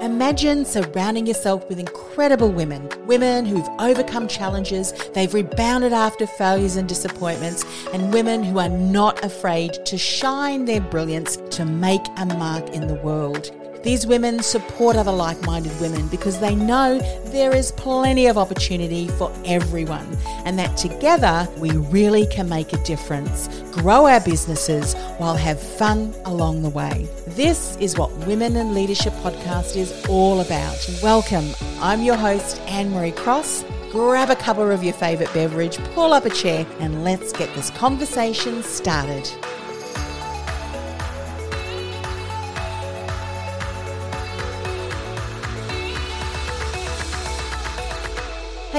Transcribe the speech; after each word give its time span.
Imagine 0.00 0.64
surrounding 0.64 1.26
yourself 1.26 1.68
with 1.68 1.78
incredible 1.78 2.50
women, 2.50 2.88
women 3.06 3.44
who've 3.44 3.68
overcome 3.78 4.28
challenges, 4.28 4.94
they've 5.12 5.34
rebounded 5.34 5.92
after 5.92 6.26
failures 6.26 6.76
and 6.76 6.88
disappointments, 6.88 7.66
and 7.92 8.10
women 8.10 8.42
who 8.42 8.58
are 8.58 8.70
not 8.70 9.22
afraid 9.22 9.74
to 9.84 9.98
shine 9.98 10.64
their 10.64 10.80
brilliance 10.80 11.36
to 11.50 11.66
make 11.66 12.00
a 12.16 12.24
mark 12.24 12.70
in 12.70 12.86
the 12.86 12.94
world. 12.94 13.54
These 13.82 14.06
women 14.06 14.42
support 14.42 14.94
other 14.96 15.10
like 15.10 15.40
minded 15.46 15.78
women 15.80 16.06
because 16.08 16.38
they 16.38 16.54
know 16.54 16.98
there 17.32 17.56
is 17.56 17.72
plenty 17.72 18.26
of 18.26 18.36
opportunity 18.36 19.08
for 19.08 19.32
everyone 19.46 20.18
and 20.44 20.58
that 20.58 20.76
together 20.76 21.48
we 21.56 21.70
really 21.70 22.26
can 22.26 22.46
make 22.46 22.74
a 22.74 22.84
difference, 22.84 23.48
grow 23.72 24.06
our 24.06 24.20
businesses 24.20 24.92
while 25.16 25.34
have 25.34 25.58
fun 25.58 26.14
along 26.26 26.60
the 26.60 26.68
way. 26.68 27.08
This 27.28 27.78
is 27.78 27.96
what 27.96 28.12
Women 28.26 28.54
in 28.56 28.74
Leadership 28.74 29.14
Podcast 29.14 29.76
is 29.76 30.04
all 30.10 30.42
about. 30.42 30.76
Welcome. 31.02 31.48
I'm 31.80 32.02
your 32.02 32.16
host, 32.16 32.60
Anne 32.66 32.90
Marie 32.90 33.12
Cross. 33.12 33.64
Grab 33.90 34.28
a 34.28 34.36
cuppa 34.36 34.74
of 34.74 34.84
your 34.84 34.92
favourite 34.92 35.32
beverage, 35.32 35.78
pull 35.94 36.12
up 36.12 36.26
a 36.26 36.30
chair, 36.30 36.66
and 36.80 37.02
let's 37.02 37.32
get 37.32 37.52
this 37.54 37.70
conversation 37.70 38.62
started. 38.62 39.26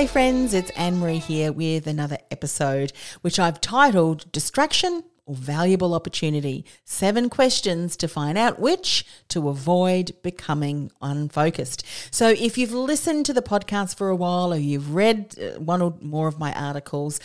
Hey 0.01 0.07
friends, 0.07 0.55
it's 0.55 0.71
Anne 0.71 0.97
Marie 0.97 1.19
here 1.19 1.51
with 1.51 1.85
another 1.85 2.17
episode, 2.31 2.91
which 3.21 3.37
I've 3.37 3.61
titled 3.61 4.31
Distraction 4.31 5.03
or 5.27 5.35
Valuable 5.35 5.93
Opportunity 5.93 6.65
Seven 6.85 7.29
Questions 7.29 7.95
to 7.97 8.07
Find 8.07 8.35
Out 8.35 8.59
Which 8.59 9.05
to 9.27 9.47
Avoid 9.47 10.13
Becoming 10.23 10.91
Unfocused. 11.03 11.85
So, 12.09 12.29
if 12.29 12.57
you've 12.57 12.73
listened 12.73 13.27
to 13.27 13.33
the 13.33 13.43
podcast 13.43 13.95
for 13.95 14.09
a 14.09 14.15
while 14.15 14.51
or 14.51 14.57
you've 14.57 14.95
read 14.95 15.35
uh, 15.39 15.59
one 15.59 15.83
or 15.83 15.95
more 16.01 16.27
of 16.27 16.39
my 16.39 16.51
articles, 16.51 17.19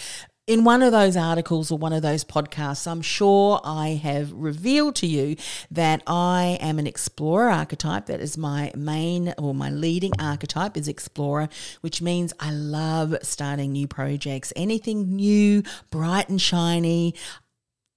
in 0.47 0.63
one 0.63 0.81
of 0.81 0.93
those 0.93 1.17
articles 1.17 1.73
or 1.73 1.79
one 1.79 1.93
of 1.93 2.03
those 2.03 2.25
podcasts, 2.25 2.87
I'm 2.87 3.03
sure 3.03 3.61
I 3.65 4.01
have 4.03 4.33
revealed 4.33 4.95
to 4.97 5.07
you 5.07 5.37
that 5.73 6.03
I 6.07 6.59
am 6.61 6.79
an 6.79 6.87
explorer 6.87 7.51
archetype. 7.51 8.07
That 8.07 8.21
is 8.21 8.39
my 8.39 8.71
main 8.77 9.35
or 9.39 9.55
my 9.55 9.71
leading 9.71 10.13
archetype 10.21 10.77
is 10.77 10.87
explorer, 10.87 11.49
which 11.81 12.01
means 12.01 12.33
I 12.39 12.53
love 12.53 13.17
starting 13.23 13.73
new 13.73 13.89
projects. 13.89 14.53
Anything 14.55 15.17
new, 15.17 15.65
bright 15.91 16.29
and 16.29 16.41
shiny 16.41 17.15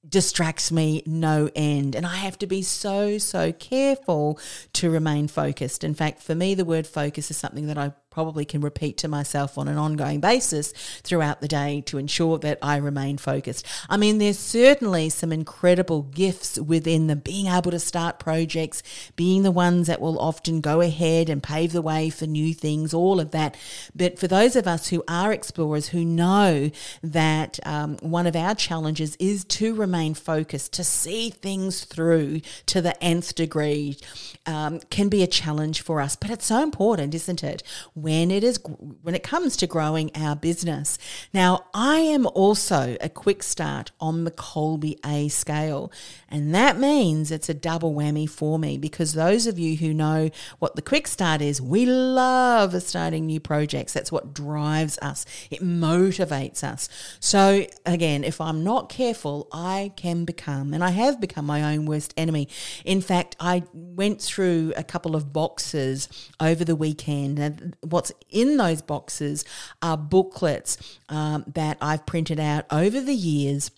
distracts 0.07 0.71
me 0.71 1.03
no 1.05 1.51
end. 1.55 1.95
And 1.95 2.05
I 2.05 2.15
have 2.15 2.39
to 2.39 2.47
be 2.47 2.63
so, 2.63 3.19
so 3.19 3.51
careful 3.51 4.39
to 4.73 4.89
remain 4.89 5.27
focused. 5.27 5.83
In 5.83 5.93
fact, 5.93 6.23
for 6.23 6.33
me, 6.33 6.55
the 6.55 6.65
word 6.65 6.87
focus 6.87 7.29
is 7.29 7.37
something 7.37 7.67
that 7.67 7.77
I 7.77 7.93
probably 8.09 8.43
can 8.43 8.61
repeat 8.61 8.97
to 8.97 9.07
myself 9.07 9.57
on 9.57 9.67
an 9.67 9.77
ongoing 9.77 10.19
basis 10.19 10.73
throughout 11.03 11.41
the 11.41 11.47
day 11.47 11.81
to 11.85 11.97
ensure 11.97 12.39
that 12.39 12.57
I 12.61 12.77
remain 12.77 13.17
focused. 13.17 13.65
I 13.87 13.97
mean, 13.97 14.17
there's 14.17 14.39
certainly 14.39 15.09
some 15.09 15.31
incredible 15.31 16.01
gifts 16.01 16.57
within 16.57 17.07
the 17.07 17.15
being 17.15 17.47
able 17.47 17.71
to 17.71 17.79
start 17.79 18.19
projects, 18.19 18.81
being 19.15 19.43
the 19.43 19.51
ones 19.51 19.87
that 19.87 20.01
will 20.01 20.19
often 20.19 20.59
go 20.59 20.81
ahead 20.81 21.29
and 21.29 21.43
pave 21.43 21.71
the 21.71 21.81
way 21.81 22.09
for 22.09 22.25
new 22.25 22.53
things, 22.53 22.93
all 22.93 23.19
of 23.19 23.31
that. 23.31 23.55
But 23.95 24.17
for 24.17 24.27
those 24.27 24.55
of 24.55 24.67
us 24.67 24.87
who 24.87 25.03
are 25.07 25.31
explorers 25.31 25.89
who 25.89 26.03
know 26.03 26.71
that 27.03 27.59
um, 27.65 27.97
one 28.01 28.25
of 28.25 28.35
our 28.35 28.55
challenges 28.55 29.15
is 29.17 29.45
to 29.45 29.75
remain 29.75 30.15
focused, 30.15 30.73
to 30.73 30.83
see 30.83 31.29
things 31.29 31.85
through 31.85 32.41
to 32.65 32.81
the 32.81 33.01
nth 33.03 33.35
degree, 33.35 33.97
um, 34.45 34.79
can 34.89 35.09
be 35.09 35.21
a 35.21 35.27
challenge 35.27 35.81
for 35.81 36.01
us. 36.01 36.15
But 36.15 36.31
it's 36.31 36.45
so 36.47 36.63
important, 36.63 37.13
isn't 37.13 37.43
it? 37.43 37.61
When 38.01 38.31
it 38.31 38.43
is 38.43 38.59
when 39.01 39.15
it 39.15 39.23
comes 39.23 39.57
to 39.57 39.67
growing 39.67 40.11
our 40.15 40.35
business. 40.35 40.97
Now, 41.33 41.65
I 41.73 41.97
am 41.99 42.25
also 42.27 42.97
a 43.01 43.09
quick 43.09 43.43
start 43.43 43.91
on 43.99 44.23
the 44.23 44.31
Kolbe 44.31 44.97
A 45.05 45.27
scale, 45.27 45.91
and 46.29 46.53
that 46.55 46.79
means 46.79 47.31
it's 47.31 47.49
a 47.49 47.53
double 47.53 47.93
whammy 47.93 48.29
for 48.29 48.57
me 48.59 48.77
because 48.77 49.13
those 49.13 49.47
of 49.47 49.59
you 49.59 49.77
who 49.77 49.93
know 49.93 50.29
what 50.59 50.75
the 50.75 50.81
quick 50.81 51.07
start 51.07 51.41
is, 51.41 51.61
we 51.61 51.85
love 51.85 52.81
starting 52.81 53.25
new 53.25 53.39
projects. 53.39 53.93
That's 53.93 54.11
what 54.11 54.33
drives 54.33 54.97
us. 55.01 55.25
It 55.49 55.61
motivates 55.61 56.63
us. 56.63 56.89
So 57.19 57.65
again, 57.85 58.23
if 58.23 58.39
I'm 58.39 58.63
not 58.63 58.89
careful, 58.89 59.47
I 59.51 59.91
can 59.95 60.25
become 60.25 60.73
and 60.73 60.83
I 60.83 60.91
have 60.91 61.19
become 61.19 61.45
my 61.45 61.73
own 61.73 61.85
worst 61.85 62.13
enemy. 62.17 62.47
In 62.85 63.01
fact, 63.01 63.35
I 63.39 63.63
went 63.73 64.21
through 64.21 64.73
a 64.77 64.83
couple 64.83 65.15
of 65.15 65.33
boxes 65.33 66.07
over 66.39 66.63
the 66.63 66.75
weekend 66.75 67.75
what's 67.91 68.11
in 68.29 68.57
those 68.57 68.81
boxes 68.81 69.45
are 69.81 69.97
booklets 69.97 70.77
um, 71.09 71.43
that 71.53 71.77
I've 71.81 72.05
printed 72.05 72.39
out 72.39 72.65
over 72.71 73.01
the 73.01 73.13
years 73.13 73.71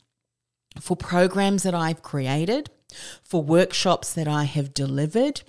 for 0.80 0.96
programs 0.96 1.64
that 1.64 1.76
I've 1.76 2.02
created, 2.02 2.70
for 3.24 3.44
workshops 3.44 4.14
that 4.14 4.28
I 4.28 4.46
have 4.46 4.74
delivered. 4.74 5.42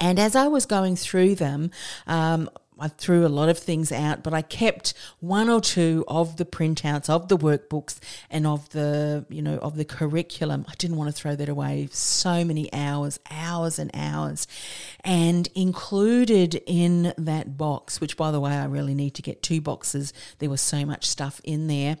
And 0.00 0.18
as 0.18 0.34
I 0.34 0.48
was 0.48 0.66
going 0.66 0.96
through 0.96 1.36
them, 1.36 1.70
um, 2.06 2.50
I 2.78 2.88
threw 2.88 3.26
a 3.26 3.28
lot 3.28 3.48
of 3.48 3.58
things 3.58 3.92
out, 3.92 4.22
but 4.22 4.32
I 4.34 4.42
kept 4.42 4.94
one 5.20 5.48
or 5.48 5.60
two 5.60 6.04
of 6.08 6.36
the 6.36 6.44
printouts 6.44 7.08
of 7.08 7.28
the 7.28 7.36
workbooks 7.36 7.98
and 8.30 8.46
of 8.46 8.68
the, 8.70 9.26
you 9.28 9.42
know, 9.42 9.58
of 9.58 9.76
the 9.76 9.84
curriculum. 9.84 10.64
I 10.68 10.74
didn't 10.78 10.96
want 10.96 11.08
to 11.08 11.12
throw 11.12 11.36
that 11.36 11.48
away. 11.48 11.88
So 11.92 12.44
many 12.44 12.72
hours, 12.72 13.20
hours 13.30 13.78
and 13.78 13.90
hours. 13.94 14.46
And 15.04 15.48
included 15.54 16.62
in 16.66 17.14
that 17.18 17.56
box, 17.56 18.00
which 18.00 18.16
by 18.16 18.30
the 18.30 18.40
way, 18.40 18.52
I 18.52 18.64
really 18.64 18.94
need 18.94 19.14
to 19.14 19.22
get 19.22 19.42
two 19.42 19.60
boxes. 19.60 20.12
There 20.38 20.50
was 20.50 20.60
so 20.60 20.84
much 20.84 21.06
stuff 21.06 21.40
in 21.44 21.66
there. 21.66 21.98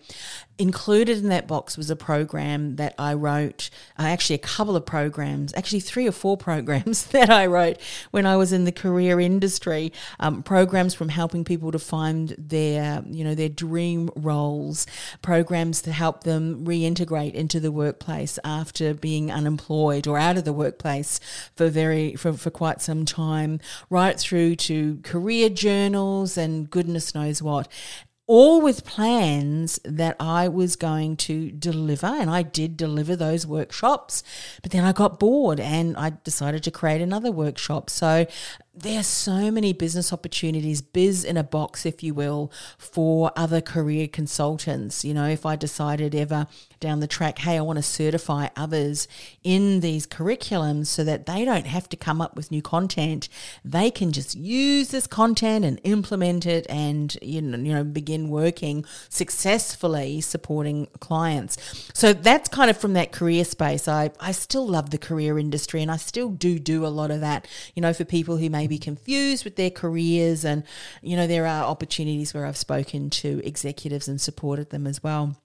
Included 0.62 1.18
in 1.18 1.28
that 1.28 1.48
box 1.48 1.76
was 1.76 1.90
a 1.90 1.96
program 1.96 2.76
that 2.76 2.94
I 2.96 3.14
wrote, 3.14 3.68
uh, 3.98 4.02
actually, 4.02 4.36
a 4.36 4.38
couple 4.46 4.76
of 4.76 4.86
programs, 4.86 5.52
actually, 5.56 5.80
three 5.80 6.06
or 6.06 6.12
four 6.12 6.36
programs 6.48 7.06
that 7.06 7.30
I 7.30 7.46
wrote 7.46 7.80
when 8.12 8.26
I 8.26 8.36
was 8.36 8.52
in 8.52 8.62
the 8.62 8.70
career 8.70 9.18
industry. 9.18 9.92
Um, 10.20 10.44
programs 10.44 10.94
from 10.94 11.08
helping 11.08 11.42
people 11.42 11.72
to 11.72 11.80
find 11.80 12.36
their, 12.38 13.02
you 13.10 13.24
know, 13.24 13.34
their 13.34 13.48
dream 13.48 14.08
roles, 14.14 14.86
programs 15.20 15.82
to 15.82 15.90
help 15.90 16.22
them 16.22 16.64
reintegrate 16.64 17.34
into 17.34 17.58
the 17.58 17.72
workplace 17.72 18.38
after 18.44 18.94
being 18.94 19.32
unemployed 19.32 20.06
or 20.06 20.16
out 20.16 20.36
of 20.38 20.44
the 20.44 20.52
workplace 20.52 21.18
for 21.56 21.70
very 21.70 22.14
for, 22.14 22.34
for 22.34 22.50
quite 22.50 22.80
some 22.80 23.04
time, 23.04 23.58
right 23.90 24.16
through 24.16 24.54
to 24.54 25.00
career 25.02 25.48
journals 25.48 26.38
and 26.38 26.70
goodness 26.70 27.16
knows 27.16 27.42
what 27.42 27.66
all 28.26 28.60
with 28.60 28.84
plans 28.84 29.80
that 29.84 30.16
I 30.20 30.48
was 30.48 30.76
going 30.76 31.16
to 31.18 31.50
deliver, 31.50 32.06
and 32.06 32.30
I 32.30 32.42
did 32.42 32.76
deliver 32.76 33.16
those 33.16 33.46
workshops. 33.46 34.22
But 34.62 34.70
then 34.70 34.84
I 34.84 34.92
got 34.92 35.18
bored 35.18 35.58
and 35.58 35.96
I 35.96 36.12
decided 36.22 36.62
to 36.64 36.70
create 36.70 37.00
another 37.00 37.32
workshop. 37.32 37.90
So 37.90 38.26
there's 38.74 39.06
so 39.06 39.50
many 39.50 39.72
business 39.72 40.12
opportunities, 40.12 40.80
biz 40.80 41.24
in 41.24 41.36
a 41.36 41.44
box, 41.44 41.84
if 41.84 42.02
you 42.02 42.14
will, 42.14 42.52
for 42.78 43.32
other 43.36 43.60
career 43.60 44.08
consultants. 44.08 45.04
You 45.04 45.14
know, 45.14 45.28
if 45.28 45.44
I 45.44 45.56
decided 45.56 46.14
ever 46.14 46.46
down 46.82 47.00
the 47.00 47.06
track, 47.06 47.38
hey, 47.38 47.56
I 47.56 47.62
want 47.62 47.78
to 47.78 47.82
certify 47.82 48.48
others 48.54 49.08
in 49.42 49.80
these 49.80 50.06
curriculums 50.06 50.88
so 50.88 51.02
that 51.04 51.24
they 51.24 51.46
don't 51.46 51.66
have 51.66 51.88
to 51.88 51.96
come 51.96 52.20
up 52.20 52.36
with 52.36 52.50
new 52.50 52.60
content, 52.60 53.30
they 53.64 53.90
can 53.90 54.12
just 54.12 54.34
use 54.34 54.88
this 54.88 55.06
content 55.06 55.64
and 55.64 55.80
implement 55.84 56.44
it 56.44 56.66
and 56.68 57.16
you 57.22 57.40
know, 57.40 57.56
you 57.56 57.72
know 57.72 57.84
begin 57.84 58.28
working 58.28 58.84
successfully 59.08 60.20
supporting 60.20 60.86
clients. 61.00 61.56
So 61.94 62.12
that's 62.12 62.50
kind 62.50 62.70
of 62.70 62.76
from 62.76 62.92
that 62.92 63.12
career 63.12 63.46
space. 63.46 63.88
I 63.88 64.10
I 64.20 64.32
still 64.32 64.68
love 64.68 64.90
the 64.90 64.98
career 64.98 65.38
industry 65.38 65.80
and 65.80 65.90
I 65.90 65.96
still 65.96 66.28
do 66.28 66.58
do 66.58 66.84
a 66.84 66.88
lot 66.88 67.10
of 67.10 67.20
that. 67.20 67.48
You 67.74 67.80
know, 67.80 67.94
for 67.94 68.04
people 68.04 68.36
who 68.36 68.50
may 68.50 68.66
be 68.66 68.78
confused 68.78 69.44
with 69.44 69.56
their 69.56 69.70
careers. 69.70 70.44
And, 70.44 70.64
you 71.00 71.16
know, 71.16 71.26
there 71.26 71.46
are 71.46 71.64
opportunities 71.64 72.34
where 72.34 72.46
I've 72.46 72.56
spoken 72.56 73.10
to 73.10 73.40
executives 73.44 74.08
and 74.08 74.20
supported 74.20 74.70
them 74.70 74.86
as 74.86 75.02
well. 75.02 75.36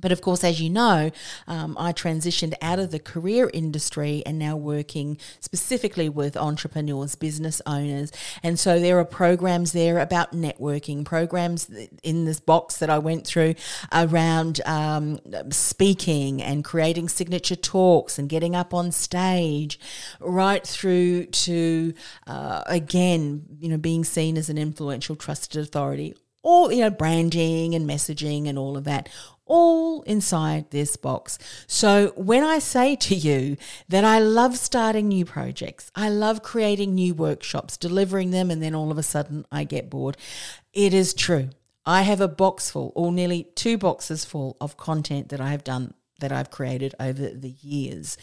But 0.00 0.12
of 0.12 0.20
course, 0.20 0.44
as 0.44 0.60
you 0.60 0.70
know, 0.70 1.10
um, 1.46 1.76
I 1.78 1.92
transitioned 1.92 2.54
out 2.62 2.78
of 2.78 2.90
the 2.90 2.98
career 2.98 3.50
industry 3.52 4.22
and 4.26 4.38
now 4.38 4.56
working 4.56 5.18
specifically 5.40 6.08
with 6.08 6.36
entrepreneurs, 6.36 7.14
business 7.14 7.60
owners. 7.66 8.12
And 8.42 8.58
so 8.58 8.78
there 8.78 8.98
are 8.98 9.04
programs 9.04 9.72
there 9.72 9.98
about 9.98 10.32
networking, 10.32 11.04
programs 11.04 11.70
in 12.02 12.24
this 12.24 12.40
box 12.40 12.78
that 12.78 12.90
I 12.90 12.98
went 12.98 13.26
through 13.26 13.54
around 13.92 14.60
um, 14.66 15.20
speaking 15.50 16.42
and 16.42 16.64
creating 16.64 17.08
signature 17.08 17.56
talks 17.56 18.18
and 18.18 18.28
getting 18.28 18.54
up 18.54 18.74
on 18.74 18.92
stage, 18.92 19.78
right 20.20 20.66
through 20.66 21.26
to, 21.26 21.94
uh, 22.26 22.62
again, 22.66 23.44
you 23.58 23.68
know, 23.68 23.78
being 23.78 24.04
seen 24.04 24.36
as 24.36 24.48
an 24.48 24.58
influential, 24.58 25.16
trusted 25.16 25.62
authority 25.62 26.14
or 26.42 26.72
you 26.72 26.80
know 26.80 26.90
branding 26.90 27.74
and 27.74 27.88
messaging 27.88 28.48
and 28.48 28.58
all 28.58 28.76
of 28.76 28.84
that 28.84 29.08
all 29.48 30.02
inside 30.02 30.70
this 30.70 30.96
box. 30.96 31.38
So 31.66 32.12
when 32.16 32.44
I 32.44 32.58
say 32.58 32.94
to 32.96 33.14
you 33.14 33.56
that 33.88 34.04
I 34.04 34.18
love 34.18 34.56
starting 34.56 35.08
new 35.08 35.24
projects, 35.24 35.90
I 35.94 36.08
love 36.08 36.42
creating 36.42 36.94
new 36.94 37.14
workshops, 37.14 37.76
delivering 37.76 38.30
them, 38.30 38.50
and 38.50 38.62
then 38.62 38.74
all 38.74 38.90
of 38.90 38.98
a 38.98 39.02
sudden 39.02 39.46
I 39.50 39.64
get 39.64 39.90
bored, 39.90 40.16
it 40.72 40.94
is 40.94 41.14
true. 41.14 41.50
I 41.84 42.02
have 42.02 42.20
a 42.20 42.28
box 42.28 42.70
full, 42.70 42.92
or 42.94 43.10
nearly 43.10 43.48
two 43.54 43.78
boxes 43.78 44.24
full 44.24 44.56
of 44.60 44.76
content 44.76 45.30
that 45.30 45.40
I 45.40 45.50
have 45.50 45.64
done 45.64 45.94
that 46.20 46.32
I've 46.32 46.50
created 46.50 46.94
over 47.00 47.30
the 47.30 47.54
years. 47.62 48.18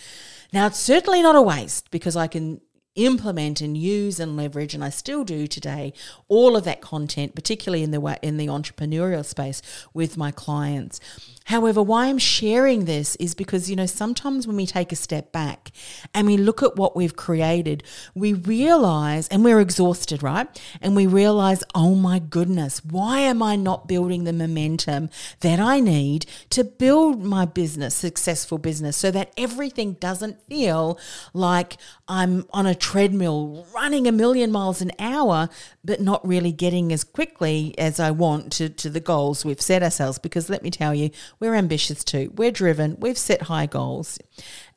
Now, 0.53 0.67
it's 0.67 0.79
certainly 0.79 1.21
not 1.21 1.35
a 1.35 1.41
waste 1.41 1.91
because 1.91 2.15
I 2.15 2.27
can 2.27 2.61
implement 2.95 3.61
and 3.61 3.77
use 3.77 4.19
and 4.19 4.35
leverage 4.37 4.73
and 4.73 4.83
I 4.83 4.89
still 4.89 5.23
do 5.23 5.47
today 5.47 5.93
all 6.27 6.55
of 6.55 6.63
that 6.63 6.81
content 6.81 7.35
particularly 7.35 7.83
in 7.83 7.91
the 7.91 8.19
in 8.21 8.37
the 8.37 8.47
entrepreneurial 8.47 9.25
space 9.25 9.61
with 9.93 10.17
my 10.17 10.31
clients 10.31 10.99
However, 11.45 11.83
why 11.83 12.07
I'm 12.07 12.17
sharing 12.17 12.85
this 12.85 13.15
is 13.17 13.35
because, 13.35 13.69
you 13.69 13.75
know, 13.75 13.85
sometimes 13.85 14.47
when 14.47 14.55
we 14.55 14.65
take 14.65 14.91
a 14.91 14.95
step 14.95 15.31
back 15.31 15.71
and 16.11 16.25
we 16.25 16.37
look 16.37 16.63
at 16.63 16.75
what 16.75 16.95
we've 16.95 17.15
created, 17.15 17.83
we 18.15 18.33
realize, 18.33 19.27
and 19.27 19.43
we're 19.43 19.59
exhausted, 19.59 20.23
right? 20.23 20.47
And 20.81 20.95
we 20.95 21.05
realize, 21.05 21.63
oh 21.75 21.93
my 21.93 22.17
goodness, 22.17 22.83
why 22.83 23.19
am 23.19 23.43
I 23.43 23.55
not 23.55 23.87
building 23.87 24.23
the 24.23 24.33
momentum 24.33 25.11
that 25.41 25.59
I 25.59 25.79
need 25.79 26.25
to 26.49 26.63
build 26.63 27.23
my 27.23 27.45
business, 27.45 27.93
successful 27.93 28.57
business, 28.57 28.97
so 28.97 29.11
that 29.11 29.31
everything 29.37 29.93
doesn't 29.93 30.41
feel 30.47 30.97
like 31.31 31.77
I'm 32.07 32.47
on 32.53 32.65
a 32.65 32.73
treadmill 32.85 33.65
running 33.73 34.07
a 34.07 34.11
million 34.11 34.51
miles 34.51 34.79
an 34.79 34.91
hour, 34.99 35.49
but 35.83 35.99
not 35.99 36.25
really 36.25 36.51
getting 36.51 36.93
as 36.93 37.03
quickly 37.03 37.73
as 37.79 37.99
I 37.99 38.11
want 38.11 38.51
to, 38.53 38.69
to 38.69 38.91
the 38.91 38.99
goals 38.99 39.43
we've 39.43 39.59
set 39.59 39.81
ourselves. 39.81 40.19
Because 40.19 40.51
let 40.51 40.61
me 40.61 40.69
tell 40.69 40.93
you, 40.93 41.09
we're 41.39 41.55
ambitious 41.55 42.03
too. 42.03 42.31
We're 42.35 42.51
driven. 42.51 42.95
We've 42.99 43.17
set 43.17 43.41
high 43.43 43.65
goals. 43.65 44.19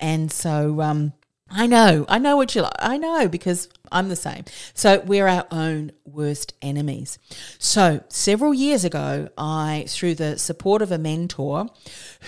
And 0.01 0.33
so, 0.33 0.81
um, 0.81 1.13
I 1.51 1.67
know, 1.67 2.07
I 2.09 2.19
know 2.19 2.39
what 2.39 2.55
you 2.55 2.63
like. 2.63 2.73
I 2.79 2.97
know 2.97 3.29
because 3.29 3.69
I'm 3.93 4.09
the 4.09 4.17
same. 4.17 4.47
So 4.73 5.01
we're 5.01 5.29
our 5.29 5.47
own 5.51 5.93
worst 6.07 6.55
enemies. 6.63 7.19
So 7.59 8.03
several 8.09 8.55
years 8.55 8.87
ago, 8.87 9.29
I, 9.37 9.85
through 9.87 10.15
the 10.15 10.39
support 10.39 10.81
of 10.81 10.91
a 10.93 10.99
mentor 10.99 11.67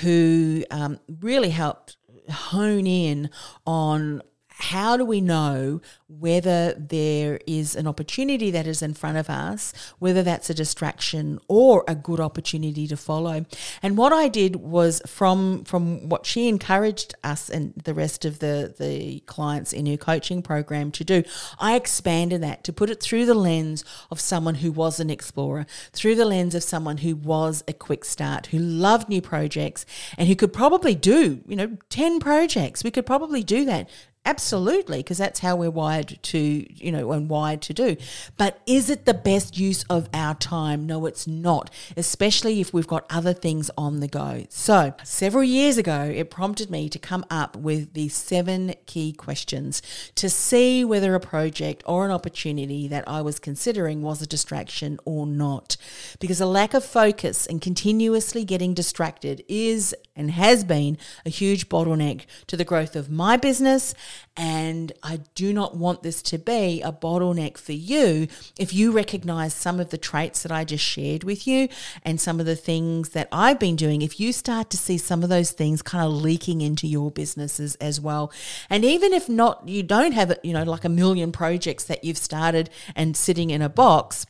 who 0.02 0.62
um, 0.70 1.00
really 1.08 1.50
helped 1.50 1.96
hone 2.30 2.86
in 2.86 3.30
on 3.66 4.22
how 4.60 4.96
do 4.96 5.04
we 5.04 5.20
know 5.20 5.80
whether 6.08 6.74
there 6.74 7.40
is 7.46 7.74
an 7.74 7.86
opportunity 7.86 8.50
that 8.50 8.66
is 8.66 8.82
in 8.82 8.94
front 8.94 9.16
of 9.16 9.30
us, 9.30 9.72
whether 9.98 10.22
that's 10.22 10.50
a 10.50 10.54
distraction 10.54 11.38
or 11.48 11.84
a 11.88 11.94
good 11.94 12.20
opportunity 12.20 12.86
to 12.86 12.96
follow? 12.96 13.46
And 13.82 13.96
what 13.96 14.12
I 14.12 14.28
did 14.28 14.56
was 14.56 15.00
from 15.06 15.64
from 15.64 16.08
what 16.08 16.26
she 16.26 16.48
encouraged 16.48 17.14
us 17.24 17.48
and 17.48 17.74
the 17.84 17.94
rest 17.94 18.24
of 18.24 18.38
the 18.38 18.74
the 18.78 19.20
clients 19.20 19.72
in 19.72 19.86
her 19.86 19.96
coaching 19.96 20.42
program 20.42 20.90
to 20.92 21.04
do, 21.04 21.22
I 21.58 21.74
expanded 21.74 22.42
that 22.42 22.64
to 22.64 22.72
put 22.72 22.90
it 22.90 23.00
through 23.00 23.26
the 23.26 23.34
lens 23.34 23.84
of 24.10 24.20
someone 24.20 24.56
who 24.56 24.72
was 24.72 25.00
an 25.00 25.10
explorer, 25.10 25.66
through 25.92 26.16
the 26.16 26.24
lens 26.24 26.54
of 26.54 26.62
someone 26.62 26.98
who 26.98 27.16
was 27.16 27.64
a 27.66 27.72
quick 27.72 28.04
start, 28.04 28.46
who 28.46 28.58
loved 28.58 29.08
new 29.08 29.22
projects 29.22 29.86
and 30.18 30.28
who 30.28 30.36
could 30.36 30.52
probably 30.52 30.94
do, 30.94 31.40
you 31.46 31.56
know, 31.56 31.76
10 31.88 32.20
projects. 32.20 32.84
We 32.84 32.90
could 32.90 33.06
probably 33.06 33.42
do 33.42 33.64
that 33.64 33.88
Absolutely, 34.26 34.98
because 34.98 35.16
that's 35.16 35.40
how 35.40 35.56
we're 35.56 35.70
wired 35.70 36.18
to, 36.22 36.38
you 36.38 36.92
know, 36.92 37.10
and 37.12 37.30
wired 37.30 37.62
to 37.62 37.72
do. 37.72 37.96
But 38.36 38.60
is 38.66 38.90
it 38.90 39.06
the 39.06 39.14
best 39.14 39.58
use 39.58 39.82
of 39.84 40.10
our 40.12 40.34
time? 40.34 40.84
No, 40.86 41.06
it's 41.06 41.26
not, 41.26 41.70
especially 41.96 42.60
if 42.60 42.74
we've 42.74 42.86
got 42.86 43.06
other 43.08 43.32
things 43.32 43.70
on 43.78 44.00
the 44.00 44.08
go. 44.08 44.44
So, 44.50 44.92
several 45.04 45.42
years 45.42 45.78
ago, 45.78 46.02
it 46.14 46.30
prompted 46.30 46.70
me 46.70 46.90
to 46.90 46.98
come 46.98 47.24
up 47.30 47.56
with 47.56 47.94
these 47.94 48.14
seven 48.14 48.74
key 48.84 49.14
questions 49.14 49.80
to 50.16 50.28
see 50.28 50.84
whether 50.84 51.14
a 51.14 51.20
project 51.20 51.82
or 51.86 52.04
an 52.04 52.10
opportunity 52.10 52.88
that 52.88 53.08
I 53.08 53.22
was 53.22 53.38
considering 53.38 54.02
was 54.02 54.20
a 54.20 54.26
distraction 54.26 55.00
or 55.06 55.26
not. 55.26 55.78
Because 56.18 56.42
a 56.42 56.46
lack 56.46 56.74
of 56.74 56.84
focus 56.84 57.46
and 57.46 57.62
continuously 57.62 58.44
getting 58.44 58.74
distracted 58.74 59.42
is 59.48 59.94
and 60.14 60.30
has 60.32 60.64
been 60.64 60.98
a 61.24 61.30
huge 61.30 61.70
bottleneck 61.70 62.26
to 62.46 62.56
the 62.56 62.64
growth 62.64 62.94
of 62.94 63.08
my 63.08 63.38
business 63.38 63.94
and 64.36 64.92
I 65.02 65.20
do 65.34 65.52
not 65.52 65.76
want 65.76 66.02
this 66.02 66.22
to 66.22 66.38
be 66.38 66.82
a 66.82 66.92
bottleneck 66.92 67.58
for 67.58 67.72
you 67.72 68.28
if 68.58 68.72
you 68.72 68.92
recognize 68.92 69.54
some 69.54 69.80
of 69.80 69.90
the 69.90 69.98
traits 69.98 70.42
that 70.42 70.52
I 70.52 70.64
just 70.64 70.84
shared 70.84 71.24
with 71.24 71.46
you 71.46 71.68
and 72.04 72.20
some 72.20 72.40
of 72.40 72.46
the 72.46 72.56
things 72.56 73.10
that 73.10 73.28
I've 73.32 73.58
been 73.58 73.76
doing. 73.76 74.02
If 74.02 74.18
you 74.20 74.32
start 74.32 74.70
to 74.70 74.76
see 74.76 74.98
some 74.98 75.22
of 75.22 75.28
those 75.28 75.50
things 75.50 75.82
kind 75.82 76.04
of 76.04 76.12
leaking 76.12 76.60
into 76.60 76.86
your 76.86 77.10
businesses 77.10 77.74
as 77.76 78.00
well. 78.00 78.32
And 78.68 78.84
even 78.84 79.12
if 79.12 79.28
not, 79.28 79.68
you 79.68 79.82
don't 79.82 80.12
have, 80.12 80.38
you 80.42 80.52
know, 80.52 80.62
like 80.62 80.84
a 80.84 80.88
million 80.88 81.32
projects 81.32 81.84
that 81.84 82.04
you've 82.04 82.18
started 82.18 82.70
and 82.94 83.16
sitting 83.16 83.50
in 83.50 83.62
a 83.62 83.68
box 83.68 84.26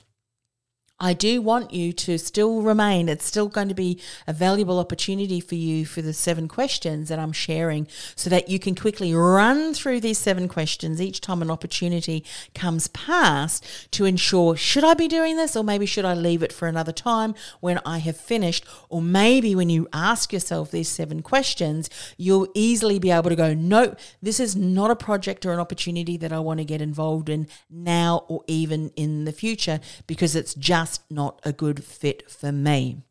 I 1.03 1.15
do 1.15 1.41
want 1.41 1.73
you 1.73 1.95
to 1.95 2.19
still 2.19 2.61
remain. 2.61 3.09
It's 3.09 3.25
still 3.25 3.49
going 3.49 3.69
to 3.69 3.75
be 3.75 3.99
a 4.27 4.35
valuable 4.35 4.79
opportunity 4.79 5.41
for 5.41 5.55
you 5.55 5.87
for 5.87 6.03
the 6.03 6.13
seven 6.13 6.47
questions 6.47 7.09
that 7.09 7.19
I'm 7.19 7.33
sharing 7.33 7.89
so 8.15 8.29
that 8.29 8.51
you 8.51 8.59
can 8.59 8.75
quickly 8.75 9.15
run 9.15 9.73
through 9.73 10.01
these 10.01 10.19
seven 10.19 10.47
questions 10.47 11.01
each 11.01 11.23
time 11.23 11.41
an 11.41 11.51
opportunity 11.51 12.23
comes 12.55 12.89
past 12.89 13.65
to 13.93 14.05
ensure 14.05 14.57
should 14.57 14.85
I 14.85 14.93
be 14.93 15.09
doing 15.09 15.39
this 15.39 15.57
or 15.57 15.65
maybe 15.65 15.87
should 15.87 16.05
I 16.05 16.13
leave 16.13 16.43
it 16.43 16.53
for 16.53 16.69
another 16.69 16.93
time 16.93 17.35
when 17.61 17.81
I 17.87 17.99
have 17.99 18.19
finished? 18.19 18.67
Or 18.91 19.01
maybe 19.01 19.55
when 19.55 19.71
you 19.71 19.89
ask 19.95 20.35
yourself 20.35 20.71
these 20.71 20.89
seven 20.91 21.23
questions, 21.23 21.89
you'll 22.19 22.49
easily 22.55 22.99
be 22.99 23.11
able 23.11 23.31
to 23.31 23.37
go, 23.37 23.55
nope, 23.55 23.99
this 24.21 24.39
is 24.39 24.55
not 24.55 24.91
a 24.91 24.97
project 24.97 25.47
or 25.47 25.53
an 25.53 25.61
opportunity 25.61 26.19
that 26.19 26.31
I 26.33 26.41
want 26.41 26.59
to 26.59 26.65
get 26.65 26.83
involved 26.83 27.31
in 27.31 27.49
now 27.71 28.27
or 28.29 28.45
even 28.47 28.91
in 28.97 29.25
the 29.25 29.33
future 29.33 29.81
because 30.07 30.37
it's 30.37 30.53
just 30.53 30.90
just 30.91 31.11
not 31.11 31.41
a 31.45 31.53
good 31.53 31.85
fit 31.85 32.29
for 32.31 32.51
me. 32.51 33.03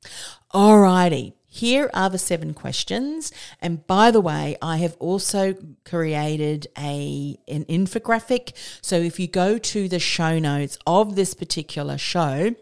Alrighty. 0.54 1.34
Here 1.52 1.90
are 1.94 2.10
the 2.10 2.20
seven 2.20 2.54
questions. 2.54 3.32
And 3.62 3.88
by 3.88 4.12
the 4.12 4.22
way, 4.22 4.56
I 4.62 4.78
have 4.78 4.96
also 5.00 5.56
created 5.84 6.68
a 6.78 7.40
an 7.48 7.66
infographic. 7.66 8.54
So 8.82 8.98
if 8.98 9.20
you 9.20 9.28
go 9.28 9.58
to 9.58 9.88
the 9.88 10.00
show 10.00 10.38
notes 10.38 10.78
of 10.86 11.16
this 11.16 11.34
particular 11.34 11.98
show, 11.98 12.56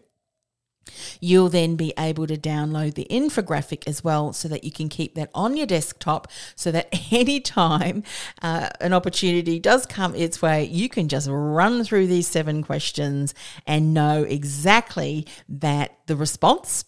You'll 1.19 1.49
then 1.49 1.75
be 1.75 1.93
able 1.97 2.27
to 2.27 2.37
download 2.37 2.95
the 2.95 3.07
infographic 3.09 3.87
as 3.87 4.03
well 4.03 4.33
so 4.33 4.47
that 4.47 4.63
you 4.63 4.71
can 4.71 4.89
keep 4.89 5.15
that 5.15 5.29
on 5.33 5.57
your 5.57 5.67
desktop 5.67 6.27
so 6.55 6.71
that 6.71 6.89
anytime 7.11 8.03
uh, 8.41 8.69
an 8.81 8.93
opportunity 8.93 9.59
does 9.59 9.85
come 9.85 10.15
its 10.15 10.41
way, 10.41 10.65
you 10.65 10.89
can 10.89 11.07
just 11.07 11.27
run 11.29 11.83
through 11.83 12.07
these 12.07 12.27
seven 12.27 12.63
questions 12.63 13.33
and 13.65 13.93
know 13.93 14.23
exactly 14.23 15.25
that 15.49 15.97
the 16.07 16.15
response 16.15 16.85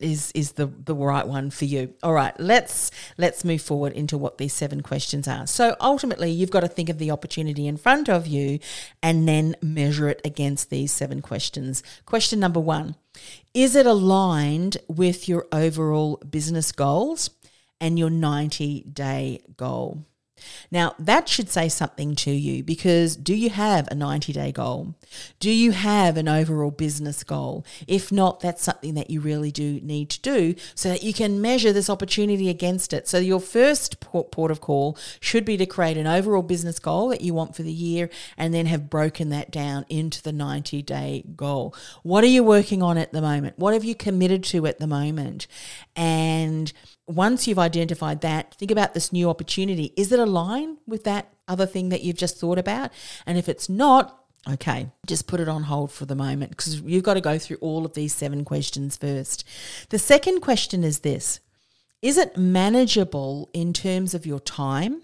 is 0.00 0.32
is 0.34 0.52
the 0.52 0.66
the 0.66 0.94
right 0.94 1.26
one 1.26 1.50
for 1.50 1.66
you. 1.66 1.94
All 2.02 2.12
right, 2.12 2.38
let's 2.40 2.90
let's 3.18 3.44
move 3.44 3.62
forward 3.62 3.92
into 3.92 4.18
what 4.18 4.38
these 4.38 4.52
seven 4.52 4.80
questions 4.80 5.28
are. 5.28 5.46
So 5.46 5.76
ultimately, 5.80 6.30
you've 6.30 6.50
got 6.50 6.60
to 6.60 6.68
think 6.68 6.88
of 6.88 6.98
the 6.98 7.10
opportunity 7.10 7.66
in 7.66 7.76
front 7.76 8.08
of 8.08 8.26
you 8.26 8.58
and 9.02 9.28
then 9.28 9.54
measure 9.62 10.08
it 10.08 10.20
against 10.24 10.70
these 10.70 10.90
seven 10.90 11.20
questions. 11.22 11.82
Question 12.06 12.40
number 12.40 12.60
1. 12.60 12.96
Is 13.52 13.74
it 13.74 13.86
aligned 13.86 14.76
with 14.88 15.28
your 15.28 15.46
overall 15.52 16.22
business 16.28 16.72
goals 16.72 17.30
and 17.80 17.98
your 17.98 18.10
90-day 18.10 19.40
goal? 19.56 20.04
Now, 20.70 20.94
that 20.98 21.28
should 21.28 21.48
say 21.48 21.68
something 21.68 22.14
to 22.16 22.30
you 22.30 22.62
because 22.62 23.16
do 23.16 23.34
you 23.34 23.50
have 23.50 23.88
a 23.88 23.94
90 23.94 24.32
day 24.32 24.52
goal? 24.52 24.94
Do 25.38 25.50
you 25.50 25.72
have 25.72 26.16
an 26.16 26.28
overall 26.28 26.70
business 26.70 27.24
goal? 27.24 27.64
If 27.86 28.12
not, 28.12 28.40
that's 28.40 28.62
something 28.62 28.94
that 28.94 29.10
you 29.10 29.20
really 29.20 29.50
do 29.50 29.80
need 29.82 30.10
to 30.10 30.20
do 30.20 30.54
so 30.74 30.88
that 30.90 31.02
you 31.02 31.12
can 31.12 31.40
measure 31.40 31.72
this 31.72 31.90
opportunity 31.90 32.48
against 32.48 32.92
it. 32.92 33.08
So, 33.08 33.18
your 33.18 33.40
first 33.40 34.00
port 34.00 34.50
of 34.50 34.60
call 34.60 34.96
should 35.20 35.44
be 35.44 35.56
to 35.56 35.66
create 35.66 35.96
an 35.96 36.06
overall 36.06 36.42
business 36.42 36.78
goal 36.78 37.08
that 37.08 37.20
you 37.20 37.34
want 37.34 37.56
for 37.56 37.62
the 37.62 37.72
year 37.72 38.10
and 38.36 38.52
then 38.54 38.66
have 38.66 38.90
broken 38.90 39.30
that 39.30 39.50
down 39.50 39.84
into 39.88 40.22
the 40.22 40.32
90 40.32 40.82
day 40.82 41.24
goal. 41.36 41.74
What 42.02 42.24
are 42.24 42.28
you 42.28 42.42
working 42.44 42.82
on 42.82 42.98
at 42.98 43.12
the 43.12 43.20
moment? 43.20 43.58
What 43.58 43.74
have 43.74 43.84
you 43.84 43.94
committed 43.94 44.44
to 44.44 44.66
at 44.66 44.78
the 44.78 44.86
moment? 44.86 45.46
And 45.96 46.72
once 47.06 47.46
you've 47.46 47.58
identified 47.58 48.20
that, 48.20 48.54
think 48.54 48.70
about 48.70 48.94
this 48.94 49.12
new 49.12 49.28
opportunity. 49.28 49.92
Is 49.96 50.12
it 50.12 50.18
aligned 50.18 50.78
with 50.86 51.04
that 51.04 51.32
other 51.48 51.66
thing 51.66 51.88
that 51.88 52.02
you've 52.02 52.16
just 52.16 52.38
thought 52.38 52.58
about? 52.58 52.90
And 53.26 53.36
if 53.36 53.48
it's 53.48 53.68
not, 53.68 54.20
Okay, 54.48 54.90
just 55.06 55.26
put 55.26 55.40
it 55.40 55.48
on 55.48 55.64
hold 55.64 55.92
for 55.92 56.06
the 56.06 56.14
moment 56.14 56.50
because 56.50 56.80
you've 56.80 57.04
got 57.04 57.14
to 57.14 57.20
go 57.20 57.38
through 57.38 57.58
all 57.60 57.84
of 57.84 57.92
these 57.92 58.14
seven 58.14 58.44
questions 58.44 58.96
first. 58.96 59.44
The 59.90 59.98
second 59.98 60.40
question 60.40 60.82
is 60.82 61.00
this 61.00 61.40
Is 62.00 62.16
it 62.16 62.38
manageable 62.38 63.50
in 63.52 63.74
terms 63.74 64.14
of 64.14 64.24
your 64.24 64.40
time, 64.40 65.02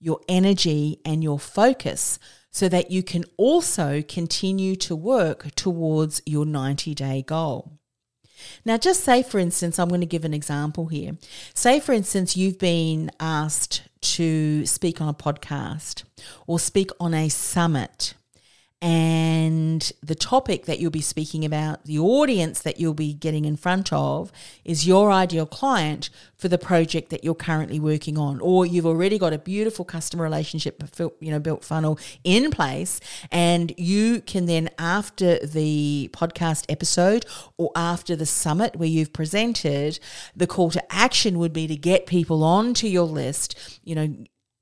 your 0.00 0.20
energy, 0.28 1.00
and 1.04 1.22
your 1.22 1.38
focus 1.38 2.18
so 2.50 2.68
that 2.68 2.90
you 2.90 3.04
can 3.04 3.24
also 3.36 4.02
continue 4.02 4.74
to 4.76 4.96
work 4.96 5.54
towards 5.54 6.20
your 6.26 6.44
90 6.44 6.94
day 6.96 7.22
goal? 7.22 7.78
Now, 8.64 8.76
just 8.76 9.04
say, 9.04 9.22
for 9.22 9.38
instance, 9.38 9.78
I'm 9.78 9.88
going 9.88 10.00
to 10.00 10.06
give 10.06 10.24
an 10.24 10.34
example 10.34 10.86
here. 10.86 11.16
Say, 11.54 11.80
for 11.80 11.92
instance, 11.92 12.36
you've 12.36 12.58
been 12.58 13.10
asked 13.20 13.82
to 14.00 14.66
speak 14.66 15.00
on 15.00 15.08
a 15.08 15.14
podcast 15.14 16.04
or 16.46 16.58
speak 16.58 16.90
on 17.00 17.14
a 17.14 17.28
summit 17.28 18.14
and 18.84 19.90
the 20.02 20.14
topic 20.14 20.66
that 20.66 20.78
you'll 20.78 20.90
be 20.90 21.00
speaking 21.00 21.42
about, 21.42 21.86
the 21.86 21.98
audience 21.98 22.60
that 22.60 22.78
you'll 22.78 22.92
be 22.92 23.14
getting 23.14 23.46
in 23.46 23.56
front 23.56 23.90
of, 23.94 24.30
is 24.62 24.86
your 24.86 25.10
ideal 25.10 25.46
client 25.46 26.10
for 26.36 26.48
the 26.48 26.58
project 26.58 27.08
that 27.08 27.24
you're 27.24 27.34
currently 27.34 27.80
working 27.80 28.18
on, 28.18 28.40
or 28.40 28.66
you've 28.66 28.84
already 28.84 29.18
got 29.18 29.32
a 29.32 29.38
beautiful 29.38 29.86
customer 29.86 30.22
relationship, 30.22 30.82
you 30.98 31.30
know, 31.30 31.38
built 31.38 31.64
funnel 31.64 31.98
in 32.24 32.50
place, 32.50 33.00
and 33.32 33.72
you 33.78 34.20
can 34.20 34.44
then, 34.44 34.68
after 34.78 35.38
the 35.38 36.10
podcast 36.12 36.66
episode 36.68 37.24
or 37.56 37.70
after 37.74 38.14
the 38.14 38.26
summit 38.26 38.76
where 38.76 38.86
you've 38.86 39.14
presented, 39.14 39.98
the 40.36 40.46
call 40.46 40.70
to 40.70 40.92
action 40.94 41.38
would 41.38 41.54
be 41.54 41.66
to 41.66 41.76
get 41.76 42.04
people 42.04 42.44
onto 42.44 42.86
your 42.86 43.06
list, 43.06 43.80
you 43.82 43.94
know, 43.94 44.14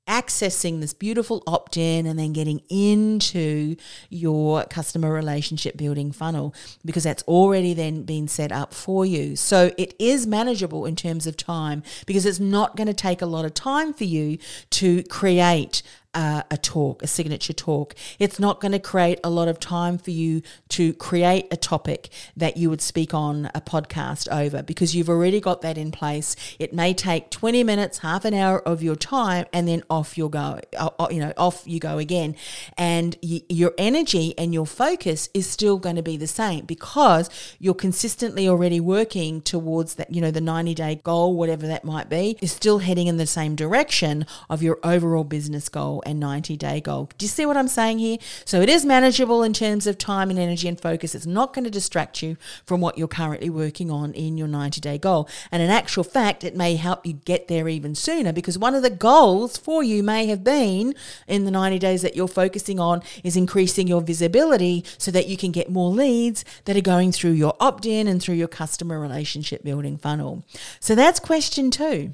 accessing 0.07 0.81
this 0.81 0.93
beautiful 0.93 1.43
opt 1.47 1.77
in 1.77 2.05
and 2.05 2.19
then 2.19 2.33
getting 2.33 2.61
into 2.69 3.75
your 4.09 4.63
customer 4.65 5.13
relationship 5.13 5.77
building 5.77 6.11
funnel 6.11 6.53
because 6.83 7.03
that's 7.03 7.23
already 7.23 7.73
then 7.73 8.03
been 8.03 8.27
set 8.27 8.51
up 8.51 8.73
for 8.73 9.05
you. 9.05 9.35
So 9.35 9.71
it 9.77 9.95
is 9.99 10.27
manageable 10.27 10.85
in 10.85 10.95
terms 10.95 11.25
of 11.25 11.37
time 11.37 11.83
because 12.05 12.25
it's 12.25 12.39
not 12.39 12.75
going 12.75 12.87
to 12.87 12.93
take 12.93 13.21
a 13.21 13.25
lot 13.25 13.45
of 13.45 13.53
time 13.53 13.93
for 13.93 14.03
you 14.03 14.37
to 14.71 15.03
create 15.03 15.83
uh, 16.13 16.43
a 16.51 16.57
talk, 16.57 17.01
a 17.01 17.07
signature 17.07 17.53
talk. 17.53 17.95
It's 18.19 18.39
not 18.39 18.59
going 18.59 18.71
to 18.71 18.79
create 18.79 19.19
a 19.23 19.29
lot 19.29 19.47
of 19.47 19.59
time 19.59 19.97
for 19.97 20.11
you 20.11 20.41
to 20.69 20.93
create 20.93 21.47
a 21.51 21.57
topic 21.57 22.09
that 22.37 22.57
you 22.57 22.69
would 22.69 22.81
speak 22.81 23.13
on 23.13 23.49
a 23.55 23.61
podcast 23.61 24.27
over 24.31 24.61
because 24.61 24.95
you've 24.95 25.09
already 25.09 25.39
got 25.39 25.61
that 25.61 25.77
in 25.77 25.91
place. 25.91 26.35
It 26.59 26.73
may 26.73 26.93
take 26.93 27.29
20 27.31 27.63
minutes, 27.63 27.99
half 27.99 28.25
an 28.25 28.33
hour 28.33 28.59
of 28.67 28.83
your 28.83 28.95
time, 28.95 29.45
and 29.51 29.67
then 29.67 29.83
off 29.89 30.17
you 30.17 30.29
go, 30.29 30.59
uh, 30.77 30.89
uh, 30.99 31.07
you 31.09 31.19
know, 31.19 31.33
off 31.37 31.63
you 31.65 31.79
go 31.79 31.97
again. 31.97 32.35
And 32.77 33.17
y- 33.23 33.41
your 33.49 33.73
energy 33.77 34.37
and 34.37 34.53
your 34.53 34.67
focus 34.67 35.29
is 35.33 35.49
still 35.49 35.77
going 35.77 35.95
to 35.95 36.03
be 36.03 36.17
the 36.17 36.27
same 36.27 36.65
because 36.65 37.29
you're 37.59 37.73
consistently 37.73 38.47
already 38.47 38.79
working 38.79 39.41
towards 39.41 39.95
that, 39.95 40.13
you 40.13 40.21
know, 40.21 40.31
the 40.31 40.41
90 40.41 40.75
day 40.75 41.01
goal, 41.03 41.35
whatever 41.35 41.67
that 41.67 41.83
might 41.83 42.09
be, 42.09 42.37
is 42.41 42.51
still 42.51 42.79
heading 42.79 43.07
in 43.07 43.17
the 43.17 43.25
same 43.25 43.55
direction 43.55 44.25
of 44.49 44.61
your 44.61 44.79
overall 44.83 45.23
business 45.23 45.69
goal 45.69 46.02
and 46.05 46.19
90 46.19 46.57
day 46.57 46.81
goal. 46.81 47.09
Do 47.17 47.25
you 47.25 47.29
see 47.29 47.45
what 47.45 47.57
I'm 47.57 47.67
saying 47.67 47.99
here? 47.99 48.17
So 48.45 48.61
it 48.61 48.69
is 48.69 48.85
manageable 48.85 49.43
in 49.43 49.53
terms 49.53 49.87
of 49.87 49.97
time 49.97 50.29
and 50.29 50.39
energy 50.39 50.67
and 50.67 50.79
focus. 50.79 51.15
It's 51.15 51.25
not 51.25 51.53
going 51.53 51.65
to 51.65 51.71
distract 51.71 52.21
you 52.21 52.37
from 52.65 52.81
what 52.81 52.97
you're 52.97 53.07
currently 53.07 53.49
working 53.49 53.91
on 53.91 54.13
in 54.13 54.37
your 54.37 54.47
90 54.47 54.81
day 54.81 54.97
goal. 54.97 55.27
And 55.51 55.61
in 55.61 55.69
actual 55.69 56.03
fact, 56.03 56.43
it 56.43 56.55
may 56.55 56.75
help 56.75 57.05
you 57.05 57.13
get 57.13 57.47
there 57.47 57.67
even 57.67 57.95
sooner 57.95 58.33
because 58.33 58.57
one 58.57 58.75
of 58.75 58.83
the 58.83 58.89
goals 58.89 59.57
for 59.57 59.83
you 59.83 60.03
may 60.03 60.27
have 60.27 60.43
been 60.43 60.95
in 61.27 61.45
the 61.45 61.51
90 61.51 61.79
days 61.79 62.01
that 62.01 62.15
you're 62.15 62.27
focusing 62.27 62.79
on 62.79 63.01
is 63.23 63.35
increasing 63.35 63.87
your 63.87 64.01
visibility 64.01 64.83
so 64.97 65.11
that 65.11 65.27
you 65.27 65.37
can 65.37 65.51
get 65.51 65.69
more 65.69 65.89
leads 65.89 66.45
that 66.65 66.77
are 66.77 66.81
going 66.81 67.11
through 67.11 67.31
your 67.31 67.55
opt 67.59 67.85
in 67.85 68.07
and 68.07 68.21
through 68.21 68.35
your 68.35 68.47
customer 68.47 68.99
relationship 68.99 69.63
building 69.63 69.97
funnel. 69.97 70.45
So 70.79 70.95
that's 70.95 71.19
question 71.19 71.71
two. 71.71 72.13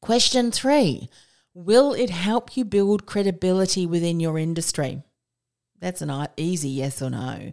Question 0.00 0.50
three 0.50 1.10
Will 1.54 1.92
it 1.94 2.10
help 2.10 2.56
you 2.56 2.64
build 2.64 3.06
credibility 3.06 3.86
within 3.86 4.20
your 4.20 4.38
industry? 4.38 5.02
That's 5.80 6.02
an 6.02 6.28
easy 6.36 6.68
yes 6.68 7.02
or 7.02 7.10
no. 7.10 7.52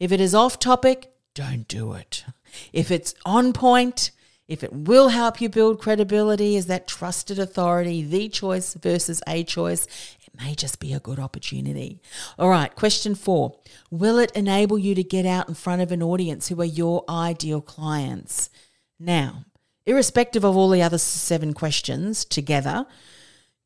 If 0.00 0.10
it 0.12 0.20
is 0.20 0.34
off 0.34 0.58
topic, 0.58 1.12
don't 1.34 1.68
do 1.68 1.92
it. 1.92 2.24
If 2.72 2.90
it's 2.90 3.14
on 3.24 3.52
point, 3.52 4.10
if 4.48 4.64
it 4.64 4.72
will 4.72 5.08
help 5.08 5.40
you 5.40 5.48
build 5.48 5.80
credibility 5.80 6.56
as 6.56 6.66
that 6.66 6.88
trusted 6.88 7.38
authority, 7.38 8.02
the 8.02 8.28
choice 8.28 8.74
versus 8.74 9.22
a 9.26 9.44
choice, 9.44 9.86
it 10.24 10.40
may 10.40 10.54
just 10.54 10.80
be 10.80 10.92
a 10.92 11.00
good 11.00 11.18
opportunity. 11.18 12.00
All 12.38 12.48
right, 12.48 12.74
question 12.74 13.14
four 13.14 13.58
Will 13.90 14.18
it 14.18 14.32
enable 14.32 14.78
you 14.78 14.94
to 14.94 15.02
get 15.02 15.26
out 15.26 15.48
in 15.48 15.54
front 15.54 15.82
of 15.82 15.92
an 15.92 16.02
audience 16.02 16.48
who 16.48 16.60
are 16.60 16.64
your 16.64 17.04
ideal 17.08 17.60
clients? 17.60 18.50
Now, 18.98 19.44
irrespective 19.84 20.44
of 20.44 20.56
all 20.56 20.70
the 20.70 20.82
other 20.82 20.98
seven 20.98 21.52
questions 21.52 22.24
together, 22.24 22.86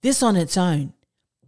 this 0.02 0.22
on 0.22 0.36
its 0.36 0.56
own. 0.56 0.92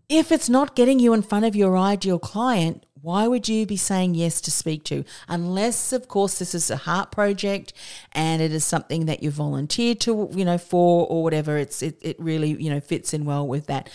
If 0.08 0.30
it's 0.30 0.48
not 0.48 0.76
getting 0.76 0.98
you 0.98 1.12
in 1.14 1.22
front 1.22 1.44
of 1.44 1.56
your 1.56 1.78
ideal 1.78 2.18
client, 2.18 2.84
why 3.02 3.26
would 3.26 3.48
you 3.48 3.66
be 3.66 3.76
saying 3.76 4.14
yes 4.14 4.40
to 4.40 4.52
speak 4.52 4.84
to? 4.84 5.04
Unless, 5.26 5.92
of 5.92 6.06
course, 6.06 6.38
this 6.38 6.54
is 6.54 6.70
a 6.70 6.76
heart 6.76 7.10
project 7.10 7.72
and 8.12 8.40
it 8.40 8.52
is 8.52 8.64
something 8.64 9.06
that 9.06 9.24
you 9.24 9.30
volunteered 9.32 9.98
to, 10.02 10.30
you 10.32 10.44
know, 10.44 10.56
for 10.56 11.08
or 11.08 11.24
whatever. 11.24 11.58
It's 11.58 11.82
it, 11.82 11.98
it 12.00 12.16
really 12.20 12.50
you 12.62 12.70
know 12.70 12.78
fits 12.78 13.12
in 13.12 13.24
well 13.24 13.46
with 13.46 13.66
that. 13.66 13.90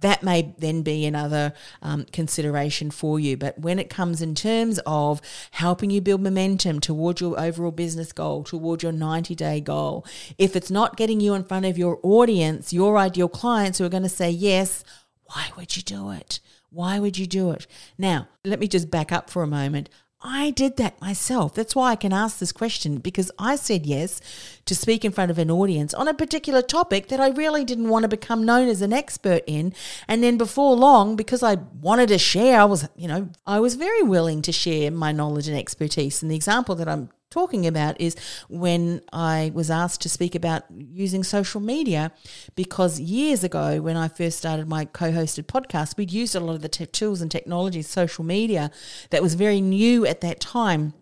That 0.00 0.22
may 0.22 0.54
then 0.58 0.82
be 0.82 1.06
another 1.06 1.54
um, 1.80 2.04
consideration 2.12 2.90
for 2.90 3.18
you. 3.18 3.38
But 3.38 3.58
when 3.58 3.78
it 3.78 3.88
comes 3.88 4.20
in 4.20 4.34
terms 4.34 4.78
of 4.84 5.22
helping 5.52 5.88
you 5.90 6.02
build 6.02 6.20
momentum 6.20 6.80
towards 6.80 7.22
your 7.22 7.40
overall 7.40 7.70
business 7.70 8.12
goal, 8.12 8.44
towards 8.44 8.82
your 8.82 8.92
ninety 8.92 9.34
day 9.34 9.62
goal, 9.62 10.04
if 10.36 10.54
it's 10.54 10.70
not 10.70 10.98
getting 10.98 11.18
you 11.18 11.32
in 11.32 11.44
front 11.44 11.64
of 11.64 11.78
your 11.78 11.98
audience, 12.02 12.74
your 12.74 12.98
ideal 12.98 13.28
clients 13.30 13.78
who 13.78 13.86
are 13.86 13.88
going 13.88 14.02
to 14.02 14.08
say 14.10 14.30
yes, 14.30 14.84
why 15.24 15.48
would 15.56 15.78
you 15.78 15.82
do 15.82 16.10
it? 16.10 16.40
Why 16.70 16.98
would 16.98 17.18
you 17.18 17.26
do 17.26 17.50
it? 17.50 17.66
Now, 17.98 18.28
let 18.44 18.60
me 18.60 18.68
just 18.68 18.90
back 18.90 19.10
up 19.12 19.28
for 19.28 19.42
a 19.42 19.46
moment. 19.46 19.88
I 20.22 20.50
did 20.50 20.76
that 20.76 21.00
myself. 21.00 21.54
That's 21.54 21.74
why 21.74 21.92
I 21.92 21.96
can 21.96 22.12
ask 22.12 22.38
this 22.38 22.52
question 22.52 22.98
because 22.98 23.30
I 23.38 23.56
said 23.56 23.86
yes 23.86 24.20
to 24.66 24.74
speak 24.74 25.02
in 25.02 25.12
front 25.12 25.30
of 25.30 25.38
an 25.38 25.50
audience 25.50 25.94
on 25.94 26.08
a 26.08 26.14
particular 26.14 26.60
topic 26.60 27.08
that 27.08 27.20
I 27.20 27.30
really 27.30 27.64
didn't 27.64 27.88
want 27.88 28.02
to 28.02 28.08
become 28.08 28.44
known 28.44 28.68
as 28.68 28.82
an 28.82 28.92
expert 28.92 29.42
in. 29.46 29.72
And 30.06 30.22
then 30.22 30.36
before 30.36 30.76
long, 30.76 31.16
because 31.16 31.42
I 31.42 31.54
wanted 31.80 32.10
to 32.10 32.18
share, 32.18 32.60
I 32.60 32.64
was, 32.64 32.86
you 32.96 33.08
know, 33.08 33.30
I 33.46 33.60
was 33.60 33.76
very 33.76 34.02
willing 34.02 34.42
to 34.42 34.52
share 34.52 34.90
my 34.90 35.10
knowledge 35.10 35.48
and 35.48 35.56
expertise. 35.56 36.20
And 36.20 36.30
the 36.30 36.36
example 36.36 36.74
that 36.74 36.88
I'm 36.88 37.08
talking 37.30 37.66
about 37.66 38.00
is 38.00 38.16
when 38.48 39.00
I 39.12 39.52
was 39.54 39.70
asked 39.70 40.00
to 40.02 40.08
speak 40.08 40.34
about 40.34 40.64
using 40.70 41.22
social 41.22 41.60
media 41.60 42.12
because 42.56 42.98
years 42.98 43.44
ago 43.44 43.80
when 43.80 43.96
I 43.96 44.08
first 44.08 44.38
started 44.38 44.68
my 44.68 44.84
co-hosted 44.84 45.44
podcast 45.44 45.96
we'd 45.96 46.12
used 46.12 46.34
a 46.34 46.40
lot 46.40 46.56
of 46.56 46.62
the 46.62 46.68
te- 46.68 46.86
tools 46.86 47.20
and 47.20 47.30
technologies 47.30 47.88
social 47.88 48.24
media 48.24 48.70
that 49.10 49.22
was 49.22 49.34
very 49.34 49.60
new 49.60 50.04
at 50.06 50.20
that 50.22 50.40
time. 50.40 50.92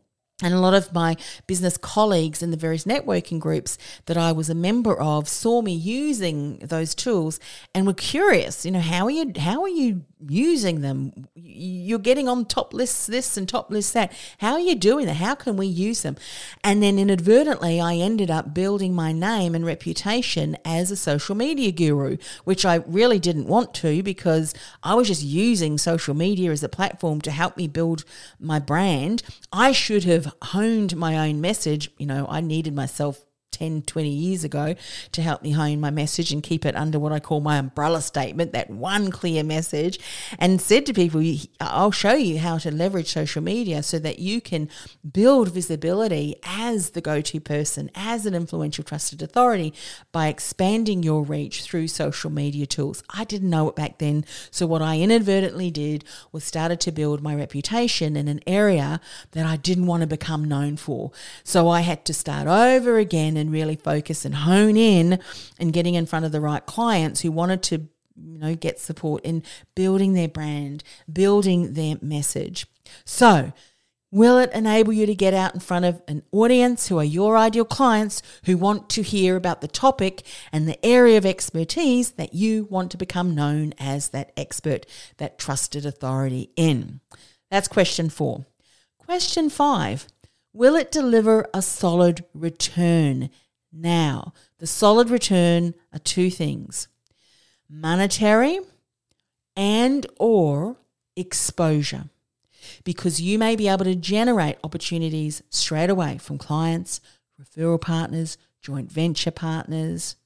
And 0.40 0.54
a 0.54 0.60
lot 0.60 0.74
of 0.74 0.92
my 0.92 1.16
business 1.48 1.76
colleagues 1.76 2.44
in 2.44 2.52
the 2.52 2.56
various 2.56 2.84
networking 2.84 3.40
groups 3.40 3.76
that 4.06 4.16
I 4.16 4.30
was 4.30 4.48
a 4.48 4.54
member 4.54 4.96
of 4.96 5.28
saw 5.28 5.62
me 5.62 5.72
using 5.72 6.58
those 6.58 6.94
tools 6.94 7.40
and 7.74 7.88
were 7.88 7.94
curious, 7.94 8.64
you 8.64 8.70
know, 8.70 8.78
how 8.80 9.06
are 9.06 9.10
you 9.10 9.32
how 9.36 9.62
are 9.62 9.68
you 9.68 10.04
using 10.26 10.80
them? 10.80 11.28
You're 11.34 11.98
getting 11.98 12.28
on 12.28 12.44
top 12.44 12.72
lists 12.74 13.06
this 13.06 13.36
and 13.36 13.48
top 13.48 13.70
lists 13.70 13.92
that. 13.92 14.12
How 14.38 14.52
are 14.52 14.60
you 14.60 14.74
doing 14.74 15.06
that? 15.06 15.14
How 15.14 15.34
can 15.34 15.56
we 15.56 15.66
use 15.66 16.02
them? 16.02 16.16
And 16.64 16.82
then 16.82 16.98
inadvertently 16.98 17.80
I 17.80 17.94
ended 17.94 18.30
up 18.30 18.54
building 18.54 18.94
my 18.94 19.12
name 19.12 19.54
and 19.54 19.64
reputation 19.64 20.56
as 20.64 20.90
a 20.90 20.96
social 20.96 21.34
media 21.34 21.72
guru, 21.72 22.16
which 22.44 22.64
I 22.64 22.76
really 22.86 23.18
didn't 23.18 23.46
want 23.46 23.74
to 23.74 24.02
because 24.02 24.54
I 24.82 24.94
was 24.94 25.08
just 25.08 25.22
using 25.22 25.78
social 25.78 26.14
media 26.14 26.50
as 26.50 26.62
a 26.62 26.68
platform 26.68 27.20
to 27.22 27.30
help 27.30 27.56
me 27.56 27.68
build 27.68 28.04
my 28.38 28.58
brand. 28.58 29.22
I 29.52 29.72
should 29.72 30.04
have 30.04 30.32
honed 30.42 30.96
my 30.96 31.28
own 31.28 31.40
message. 31.40 31.90
You 31.98 32.06
know, 32.06 32.26
I 32.28 32.40
needed 32.40 32.74
myself 32.74 33.24
10, 33.50 33.82
20 33.82 34.08
years 34.08 34.44
ago 34.44 34.74
to 35.12 35.22
help 35.22 35.42
me 35.42 35.52
hone 35.52 35.80
my 35.80 35.90
message 35.90 36.32
and 36.32 36.42
keep 36.42 36.64
it 36.64 36.76
under 36.76 36.98
what 36.98 37.12
I 37.12 37.20
call 37.20 37.40
my 37.40 37.56
umbrella 37.56 38.02
statement, 38.02 38.52
that 38.52 38.70
one 38.70 39.10
clear 39.10 39.42
message, 39.42 39.98
and 40.38 40.60
said 40.60 40.86
to 40.86 40.92
people, 40.92 41.22
I'll 41.60 41.90
show 41.90 42.14
you 42.14 42.38
how 42.38 42.58
to 42.58 42.70
leverage 42.70 43.12
social 43.12 43.42
media 43.42 43.82
so 43.82 43.98
that 44.00 44.18
you 44.18 44.40
can 44.40 44.68
build 45.10 45.52
visibility 45.52 46.36
as 46.44 46.90
the 46.90 47.00
go 47.00 47.20
to 47.20 47.40
person, 47.40 47.90
as 47.94 48.26
an 48.26 48.34
influential 48.34 48.84
trusted 48.84 49.22
authority 49.22 49.72
by 50.12 50.28
expanding 50.28 51.02
your 51.02 51.22
reach 51.22 51.62
through 51.62 51.88
social 51.88 52.30
media 52.30 52.66
tools. 52.66 53.02
I 53.10 53.24
didn't 53.24 53.50
know 53.50 53.68
it 53.68 53.76
back 53.76 53.98
then. 53.98 54.24
So, 54.50 54.66
what 54.66 54.82
I 54.82 54.98
inadvertently 54.98 55.70
did 55.70 56.04
was 56.32 56.44
started 56.44 56.80
to 56.80 56.92
build 56.92 57.22
my 57.22 57.34
reputation 57.34 58.16
in 58.16 58.28
an 58.28 58.40
area 58.46 59.00
that 59.32 59.46
I 59.46 59.56
didn't 59.56 59.86
want 59.86 60.02
to 60.02 60.06
become 60.06 60.44
known 60.44 60.76
for. 60.76 61.12
So, 61.44 61.68
I 61.68 61.80
had 61.80 62.04
to 62.06 62.14
start 62.14 62.46
over 62.46 62.98
again 62.98 63.36
and 63.38 63.50
really 63.52 63.76
focus 63.76 64.24
and 64.24 64.34
hone 64.34 64.76
in 64.76 65.18
and 65.58 65.72
getting 65.72 65.94
in 65.94 66.06
front 66.06 66.24
of 66.24 66.32
the 66.32 66.40
right 66.40 66.66
clients 66.66 67.20
who 67.22 67.30
wanted 67.30 67.62
to 67.62 67.88
you 68.16 68.38
know 68.38 68.54
get 68.54 68.78
support 68.78 69.24
in 69.24 69.42
building 69.74 70.12
their 70.12 70.28
brand 70.28 70.82
building 71.10 71.74
their 71.74 71.96
message 72.02 72.66
so 73.04 73.52
Will 74.10 74.38
it 74.38 74.50
enable 74.54 74.94
you 74.94 75.04
to 75.04 75.14
get 75.14 75.34
out 75.34 75.52
in 75.52 75.60
front 75.60 75.84
of 75.84 76.00
an 76.08 76.22
audience 76.32 76.88
who 76.88 76.98
are 76.98 77.04
your 77.04 77.36
ideal 77.36 77.66
clients 77.66 78.22
who 78.46 78.56
want 78.56 78.88
to 78.90 79.02
hear 79.02 79.36
about 79.36 79.60
the 79.60 79.68
topic 79.68 80.22
and 80.50 80.66
the 80.66 80.84
area 80.84 81.18
of 81.18 81.26
expertise 81.26 82.12
that 82.12 82.32
you 82.32 82.66
want 82.70 82.90
to 82.92 82.96
become 82.96 83.34
known 83.34 83.74
as 83.78 84.08
that 84.08 84.32
expert, 84.34 84.86
that 85.18 85.38
trusted 85.38 85.84
authority 85.84 86.50
in? 86.56 87.00
That's 87.50 87.68
question 87.68 88.08
four. 88.08 88.46
Question 88.98 89.50
five 89.50 90.06
Will 90.58 90.74
it 90.74 90.90
deliver 90.90 91.46
a 91.54 91.62
solid 91.62 92.24
return? 92.34 93.30
Now, 93.72 94.32
the 94.58 94.66
solid 94.66 95.08
return 95.08 95.74
are 95.92 96.00
two 96.00 96.30
things 96.30 96.88
monetary 97.70 98.58
and 99.54 100.04
or 100.18 100.78
exposure 101.14 102.06
because 102.82 103.20
you 103.20 103.38
may 103.38 103.54
be 103.54 103.68
able 103.68 103.84
to 103.84 103.94
generate 103.94 104.58
opportunities 104.64 105.44
straight 105.48 105.90
away 105.90 106.18
from 106.18 106.38
clients, 106.38 107.00
referral 107.40 107.80
partners, 107.80 108.36
joint 108.60 108.90
venture 108.90 109.30
partners, 109.30 110.16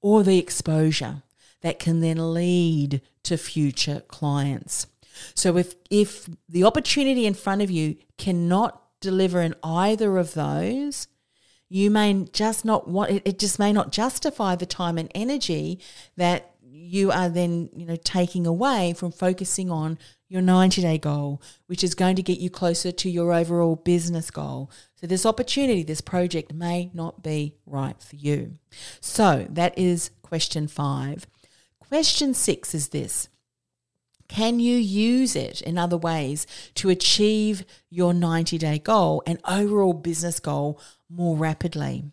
or 0.00 0.22
the 0.22 0.38
exposure 0.38 1.24
that 1.62 1.80
can 1.80 1.98
then 1.98 2.34
lead 2.34 3.02
to 3.24 3.36
future 3.36 4.02
clients. 4.06 4.86
So 5.34 5.56
if 5.56 5.74
if 5.90 6.28
the 6.48 6.62
opportunity 6.62 7.26
in 7.26 7.34
front 7.34 7.62
of 7.62 7.70
you 7.72 7.96
cannot 8.16 8.80
deliver 9.00 9.40
in 9.40 9.54
either 9.62 10.16
of 10.16 10.34
those, 10.34 11.08
you 11.68 11.90
may 11.90 12.26
just 12.32 12.64
not 12.64 12.88
want 12.88 13.10
it, 13.10 13.22
it 13.24 13.38
just 13.38 13.58
may 13.58 13.72
not 13.72 13.92
justify 13.92 14.56
the 14.56 14.66
time 14.66 14.98
and 14.98 15.10
energy 15.14 15.80
that 16.16 16.54
you 16.72 17.10
are 17.12 17.28
then, 17.28 17.70
you 17.74 17.86
know, 17.86 17.96
taking 17.96 18.46
away 18.46 18.92
from 18.92 19.12
focusing 19.12 19.70
on 19.70 19.98
your 20.28 20.42
90 20.42 20.82
day 20.82 20.98
goal, 20.98 21.42
which 21.66 21.82
is 21.84 21.94
going 21.94 22.16
to 22.16 22.22
get 22.22 22.38
you 22.38 22.50
closer 22.50 22.92
to 22.92 23.10
your 23.10 23.32
overall 23.32 23.76
business 23.76 24.30
goal. 24.30 24.70
So, 24.96 25.06
this 25.06 25.26
opportunity, 25.26 25.82
this 25.82 26.00
project 26.00 26.52
may 26.52 26.90
not 26.94 27.22
be 27.22 27.56
right 27.66 28.00
for 28.00 28.16
you. 28.16 28.58
So, 29.00 29.46
that 29.50 29.76
is 29.78 30.10
question 30.22 30.68
five. 30.68 31.26
Question 31.78 32.34
six 32.34 32.74
is 32.74 32.88
this 32.88 33.28
can 34.30 34.60
you 34.60 34.76
use 34.76 35.34
it 35.34 35.60
in 35.60 35.76
other 35.76 35.96
ways 35.96 36.46
to 36.76 36.88
achieve 36.88 37.64
your 37.90 38.14
90 38.14 38.58
day 38.58 38.78
goal 38.78 39.24
and 39.26 39.40
overall 39.44 39.92
business 39.92 40.38
goal 40.38 40.80
more 41.08 41.36
rapidly? 41.36 42.04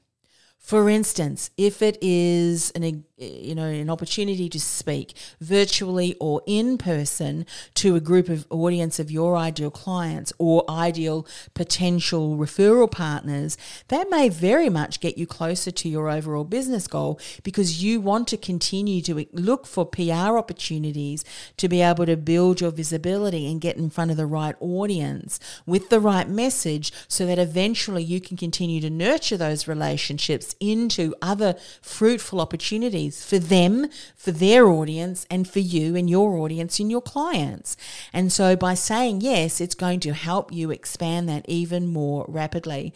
For 0.67 0.89
instance, 0.89 1.49
if 1.55 1.81
it 1.81 1.97
is 2.01 2.71
an 2.71 3.05
you 3.17 3.55
know 3.55 3.67
an 3.67 3.89
opportunity 3.89 4.49
to 4.49 4.59
speak 4.59 5.13
virtually 5.39 6.15
or 6.19 6.41
in 6.45 6.77
person 6.77 7.45
to 7.73 7.95
a 7.95 8.01
group 8.01 8.27
of 8.27 8.45
audience 8.49 8.99
of 8.99 9.09
your 9.09 9.37
ideal 9.37 9.71
clients 9.71 10.33
or 10.37 10.69
ideal 10.69 11.25
potential 11.53 12.35
referral 12.37 12.91
partners, 12.91 13.57
that 13.87 14.09
may 14.09 14.27
very 14.27 14.69
much 14.69 14.99
get 14.99 15.17
you 15.17 15.25
closer 15.25 15.71
to 15.71 15.87
your 15.87 16.09
overall 16.09 16.43
business 16.43 16.85
goal 16.85 17.17
because 17.43 17.81
you 17.81 18.01
want 18.01 18.27
to 18.27 18.35
continue 18.35 19.01
to 19.01 19.25
look 19.31 19.65
for 19.65 19.85
PR 19.85 20.37
opportunities 20.37 21.23
to 21.55 21.69
be 21.69 21.81
able 21.81 22.05
to 22.05 22.17
build 22.17 22.59
your 22.59 22.71
visibility 22.71 23.49
and 23.49 23.61
get 23.61 23.77
in 23.77 23.89
front 23.89 24.11
of 24.11 24.17
the 24.17 24.25
right 24.25 24.55
audience 24.59 25.39
with 25.65 25.87
the 25.89 26.01
right 26.01 26.27
message 26.27 26.91
so 27.07 27.25
that 27.25 27.39
eventually 27.39 28.03
you 28.03 28.19
can 28.19 28.35
continue 28.35 28.81
to 28.81 28.89
nurture 28.89 29.37
those 29.37 29.65
relationships 29.65 30.56
into 30.59 31.13
other 31.21 31.55
fruitful 31.81 32.41
opportunities 32.41 33.23
for 33.23 33.39
them, 33.39 33.87
for 34.15 34.31
their 34.31 34.67
audience, 34.67 35.25
and 35.29 35.47
for 35.47 35.59
you 35.59 35.95
and 35.95 36.09
your 36.09 36.37
audience 36.37 36.79
and 36.79 36.91
your 36.91 37.01
clients. 37.01 37.77
And 38.13 38.31
so 38.31 38.55
by 38.55 38.73
saying 38.73 39.21
yes, 39.21 39.61
it's 39.61 39.75
going 39.75 39.99
to 40.01 40.13
help 40.13 40.51
you 40.51 40.71
expand 40.71 41.27
that 41.29 41.45
even 41.47 41.87
more 41.87 42.25
rapidly. 42.27 42.93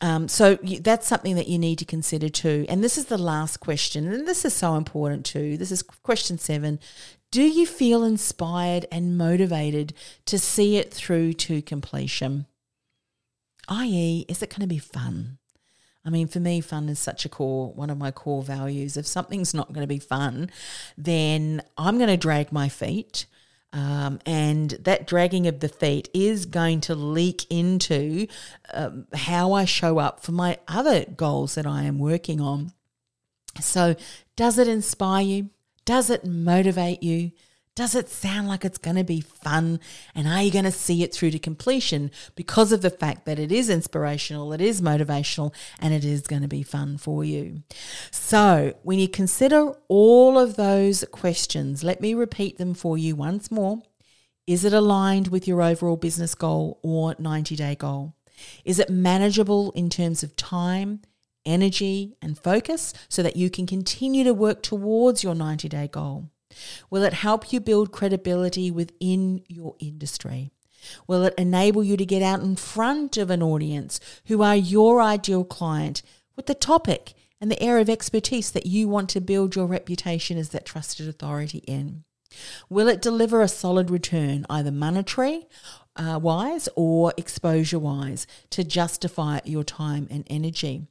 Um, 0.00 0.28
so 0.28 0.56
that's 0.80 1.06
something 1.06 1.36
that 1.36 1.48
you 1.48 1.58
need 1.58 1.78
to 1.78 1.84
consider 1.84 2.28
too. 2.28 2.66
And 2.68 2.82
this 2.82 2.98
is 2.98 3.06
the 3.06 3.18
last 3.18 3.58
question, 3.58 4.12
and 4.12 4.26
this 4.26 4.44
is 4.44 4.52
so 4.52 4.74
important 4.74 5.24
too. 5.24 5.56
This 5.56 5.72
is 5.72 5.82
question 5.82 6.36
seven. 6.38 6.78
Do 7.30 7.42
you 7.42 7.66
feel 7.66 8.04
inspired 8.04 8.86
and 8.92 9.18
motivated 9.18 9.94
to 10.26 10.38
see 10.38 10.76
it 10.76 10.92
through 10.92 11.32
to 11.34 11.62
completion? 11.62 12.46
I.e., 13.68 14.24
is 14.28 14.42
it 14.42 14.50
going 14.50 14.60
to 14.60 14.66
be 14.66 14.78
fun? 14.78 15.38
I 16.04 16.10
mean, 16.10 16.28
for 16.28 16.40
me, 16.40 16.60
fun 16.60 16.88
is 16.88 16.98
such 16.98 17.24
a 17.24 17.28
core, 17.28 17.72
one 17.72 17.88
of 17.88 17.96
my 17.96 18.10
core 18.10 18.42
values. 18.42 18.96
If 18.96 19.06
something's 19.06 19.54
not 19.54 19.72
going 19.72 19.82
to 19.82 19.88
be 19.92 19.98
fun, 19.98 20.50
then 20.98 21.62
I'm 21.78 21.96
going 21.96 22.10
to 22.10 22.16
drag 22.16 22.52
my 22.52 22.68
feet. 22.68 23.26
Um, 23.72 24.20
and 24.24 24.70
that 24.82 25.06
dragging 25.06 25.48
of 25.48 25.58
the 25.60 25.68
feet 25.68 26.08
is 26.14 26.46
going 26.46 26.82
to 26.82 26.94
leak 26.94 27.46
into 27.50 28.28
um, 28.72 29.06
how 29.12 29.52
I 29.52 29.64
show 29.64 29.98
up 29.98 30.20
for 30.20 30.30
my 30.30 30.58
other 30.68 31.04
goals 31.04 31.56
that 31.56 31.66
I 31.66 31.82
am 31.82 31.98
working 31.98 32.40
on. 32.40 32.72
So, 33.60 33.96
does 34.36 34.58
it 34.58 34.68
inspire 34.68 35.24
you? 35.24 35.50
Does 35.84 36.08
it 36.08 36.24
motivate 36.24 37.02
you? 37.02 37.32
Does 37.76 37.96
it 37.96 38.08
sound 38.08 38.46
like 38.46 38.64
it's 38.64 38.78
going 38.78 38.94
to 38.94 39.02
be 39.02 39.20
fun? 39.20 39.80
And 40.14 40.28
are 40.28 40.40
you 40.40 40.52
going 40.52 40.64
to 40.64 40.70
see 40.70 41.02
it 41.02 41.12
through 41.12 41.32
to 41.32 41.40
completion 41.40 42.12
because 42.36 42.70
of 42.70 42.82
the 42.82 42.90
fact 42.90 43.24
that 43.24 43.40
it 43.40 43.50
is 43.50 43.68
inspirational, 43.68 44.52
it 44.52 44.60
is 44.60 44.80
motivational, 44.80 45.52
and 45.80 45.92
it 45.92 46.04
is 46.04 46.22
going 46.22 46.42
to 46.42 46.48
be 46.48 46.62
fun 46.62 46.98
for 46.98 47.24
you? 47.24 47.64
So, 48.12 48.74
when 48.84 49.00
you 49.00 49.08
consider 49.08 49.72
all 49.88 50.38
of 50.38 50.54
those 50.54 51.04
questions, 51.10 51.82
let 51.82 52.00
me 52.00 52.14
repeat 52.14 52.58
them 52.58 52.74
for 52.74 52.96
you 52.96 53.16
once 53.16 53.50
more. 53.50 53.82
Is 54.46 54.64
it 54.64 54.72
aligned 54.72 55.28
with 55.28 55.48
your 55.48 55.60
overall 55.60 55.96
business 55.96 56.36
goal 56.36 56.78
or 56.82 57.16
90 57.18 57.56
day 57.56 57.74
goal? 57.74 58.14
Is 58.64 58.78
it 58.78 58.88
manageable 58.88 59.72
in 59.72 59.90
terms 59.90 60.22
of 60.22 60.36
time, 60.36 61.00
energy, 61.44 62.14
and 62.22 62.38
focus 62.38 62.94
so 63.08 63.20
that 63.24 63.36
you 63.36 63.50
can 63.50 63.66
continue 63.66 64.22
to 64.22 64.34
work 64.34 64.62
towards 64.62 65.24
your 65.24 65.34
90 65.34 65.68
day 65.68 65.88
goal? 65.88 66.30
Will 66.90 67.02
it 67.02 67.12
help 67.12 67.52
you 67.52 67.60
build 67.60 67.92
credibility 67.92 68.70
within 68.70 69.42
your 69.48 69.76
industry? 69.78 70.50
Will 71.06 71.24
it 71.24 71.34
enable 71.38 71.82
you 71.82 71.96
to 71.96 72.04
get 72.04 72.22
out 72.22 72.40
in 72.40 72.56
front 72.56 73.16
of 73.16 73.30
an 73.30 73.42
audience 73.42 74.00
who 74.26 74.42
are 74.42 74.56
your 74.56 75.00
ideal 75.00 75.44
client 75.44 76.02
with 76.36 76.46
the 76.46 76.54
topic 76.54 77.14
and 77.40 77.50
the 77.50 77.62
area 77.62 77.82
of 77.82 77.90
expertise 77.90 78.50
that 78.50 78.66
you 78.66 78.88
want 78.88 79.08
to 79.10 79.20
build 79.20 79.56
your 79.56 79.66
reputation 79.66 80.38
as 80.38 80.50
that 80.50 80.64
trusted 80.66 81.08
authority 81.08 81.58
in? 81.66 82.04
Will 82.68 82.88
it 82.88 83.02
deliver 83.02 83.40
a 83.40 83.48
solid 83.48 83.90
return, 83.90 84.44
either 84.50 84.72
monetary 84.72 85.46
uh, 85.96 86.18
wise 86.20 86.68
or 86.74 87.14
exposure 87.16 87.78
wise, 87.78 88.26
to 88.50 88.64
justify 88.64 89.40
your 89.44 89.64
time 89.64 90.08
and 90.10 90.26
energy? 90.28 90.88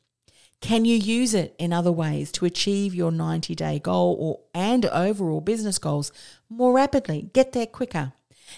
Can 0.64 0.86
you 0.86 0.96
use 0.96 1.34
it 1.34 1.56
in 1.60 1.74
other 1.74 1.92
ways 1.92 2.32
to 2.32 2.46
achieve 2.46 2.96
your 2.96 3.12
90 3.12 3.54
day 3.54 3.80
goal 3.80 4.16
or, 4.18 4.40
and 4.54 4.86
overall 4.86 5.42
business 5.42 5.78
goals 5.78 6.14
more 6.50 6.72
rapidly? 6.72 7.30
Get 7.34 7.52
there 7.52 7.66
quicker. 7.66 8.14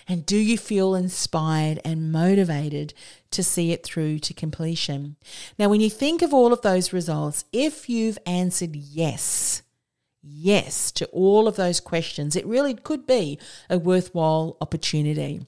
And 0.07 0.23
do 0.23 0.37
you 0.37 0.55
feel 0.55 0.93
inspired 0.93 1.79
and 1.83 2.11
motivated 2.11 2.93
to 3.31 3.41
see 3.41 3.71
it 3.71 3.83
through 3.83 4.19
to 4.19 4.35
completion? 4.35 5.15
Now, 5.57 5.67
when 5.67 5.81
you 5.81 5.89
think 5.89 6.21
of 6.21 6.31
all 6.31 6.53
of 6.53 6.61
those 6.61 6.93
results, 6.93 7.45
if 7.51 7.89
you've 7.89 8.19
answered 8.27 8.75
yes, 8.75 9.63
yes 10.21 10.91
to 10.91 11.07
all 11.07 11.47
of 11.47 11.55
those 11.55 11.79
questions, 11.79 12.35
it 12.35 12.45
really 12.45 12.75
could 12.75 13.07
be 13.07 13.39
a 13.67 13.79
worthwhile 13.79 14.57
opportunity. 14.61 15.47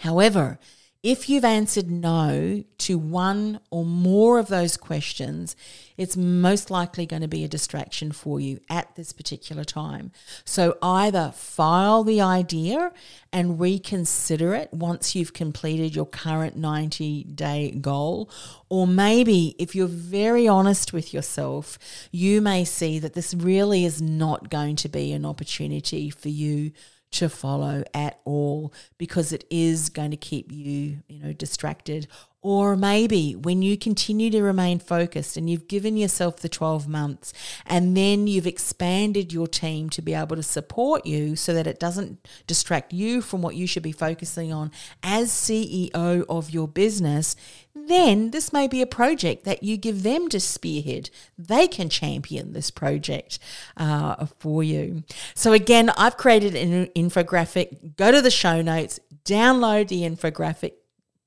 However, 0.00 0.58
If 1.06 1.28
you've 1.28 1.44
answered 1.44 1.88
no 1.88 2.64
to 2.78 2.98
one 2.98 3.60
or 3.70 3.84
more 3.84 4.40
of 4.40 4.48
those 4.48 4.76
questions, 4.76 5.54
it's 5.96 6.16
most 6.16 6.68
likely 6.68 7.06
going 7.06 7.22
to 7.22 7.28
be 7.28 7.44
a 7.44 7.48
distraction 7.48 8.10
for 8.10 8.40
you 8.40 8.58
at 8.68 8.96
this 8.96 9.12
particular 9.12 9.62
time. 9.62 10.10
So 10.44 10.76
either 10.82 11.30
file 11.32 12.02
the 12.02 12.20
idea 12.20 12.90
and 13.32 13.60
reconsider 13.60 14.52
it 14.56 14.74
once 14.74 15.14
you've 15.14 15.32
completed 15.32 15.94
your 15.94 16.06
current 16.06 16.56
90 16.56 17.22
day 17.22 17.70
goal, 17.70 18.28
or 18.68 18.88
maybe 18.88 19.54
if 19.60 19.76
you're 19.76 19.86
very 19.86 20.48
honest 20.48 20.92
with 20.92 21.14
yourself, 21.14 21.78
you 22.10 22.40
may 22.40 22.64
see 22.64 22.98
that 22.98 23.12
this 23.14 23.32
really 23.32 23.84
is 23.84 24.02
not 24.02 24.50
going 24.50 24.74
to 24.74 24.88
be 24.88 25.12
an 25.12 25.24
opportunity 25.24 26.10
for 26.10 26.30
you 26.30 26.72
to 27.12 27.28
follow 27.28 27.84
at 27.94 28.20
all 28.24 28.72
because 28.98 29.32
it 29.32 29.44
is 29.50 29.88
going 29.88 30.10
to 30.10 30.16
keep 30.16 30.52
you, 30.52 30.98
you 31.08 31.22
know, 31.22 31.32
distracted. 31.32 32.08
Or 32.46 32.76
maybe 32.76 33.34
when 33.34 33.60
you 33.60 33.76
continue 33.76 34.30
to 34.30 34.40
remain 34.40 34.78
focused 34.78 35.36
and 35.36 35.50
you've 35.50 35.66
given 35.66 35.96
yourself 35.96 36.36
the 36.36 36.48
12 36.48 36.86
months 36.86 37.32
and 37.66 37.96
then 37.96 38.28
you've 38.28 38.46
expanded 38.46 39.32
your 39.32 39.48
team 39.48 39.90
to 39.90 40.00
be 40.00 40.14
able 40.14 40.36
to 40.36 40.44
support 40.44 41.04
you 41.04 41.34
so 41.34 41.52
that 41.52 41.66
it 41.66 41.80
doesn't 41.80 42.24
distract 42.46 42.92
you 42.92 43.20
from 43.20 43.42
what 43.42 43.56
you 43.56 43.66
should 43.66 43.82
be 43.82 43.90
focusing 43.90 44.52
on 44.52 44.70
as 45.02 45.32
CEO 45.32 46.24
of 46.28 46.50
your 46.50 46.68
business, 46.68 47.34
then 47.74 48.30
this 48.30 48.52
may 48.52 48.68
be 48.68 48.80
a 48.80 48.86
project 48.86 49.42
that 49.42 49.64
you 49.64 49.76
give 49.76 50.04
them 50.04 50.28
to 50.28 50.38
spearhead. 50.38 51.10
They 51.36 51.66
can 51.66 51.88
champion 51.88 52.52
this 52.52 52.70
project 52.70 53.40
uh, 53.76 54.26
for 54.38 54.62
you. 54.62 55.02
So, 55.34 55.52
again, 55.52 55.90
I've 55.96 56.16
created 56.16 56.54
an 56.54 56.86
infographic. 56.94 57.96
Go 57.96 58.12
to 58.12 58.22
the 58.22 58.30
show 58.30 58.62
notes, 58.62 59.00
download 59.24 59.88
the 59.88 60.02
infographic, 60.02 60.74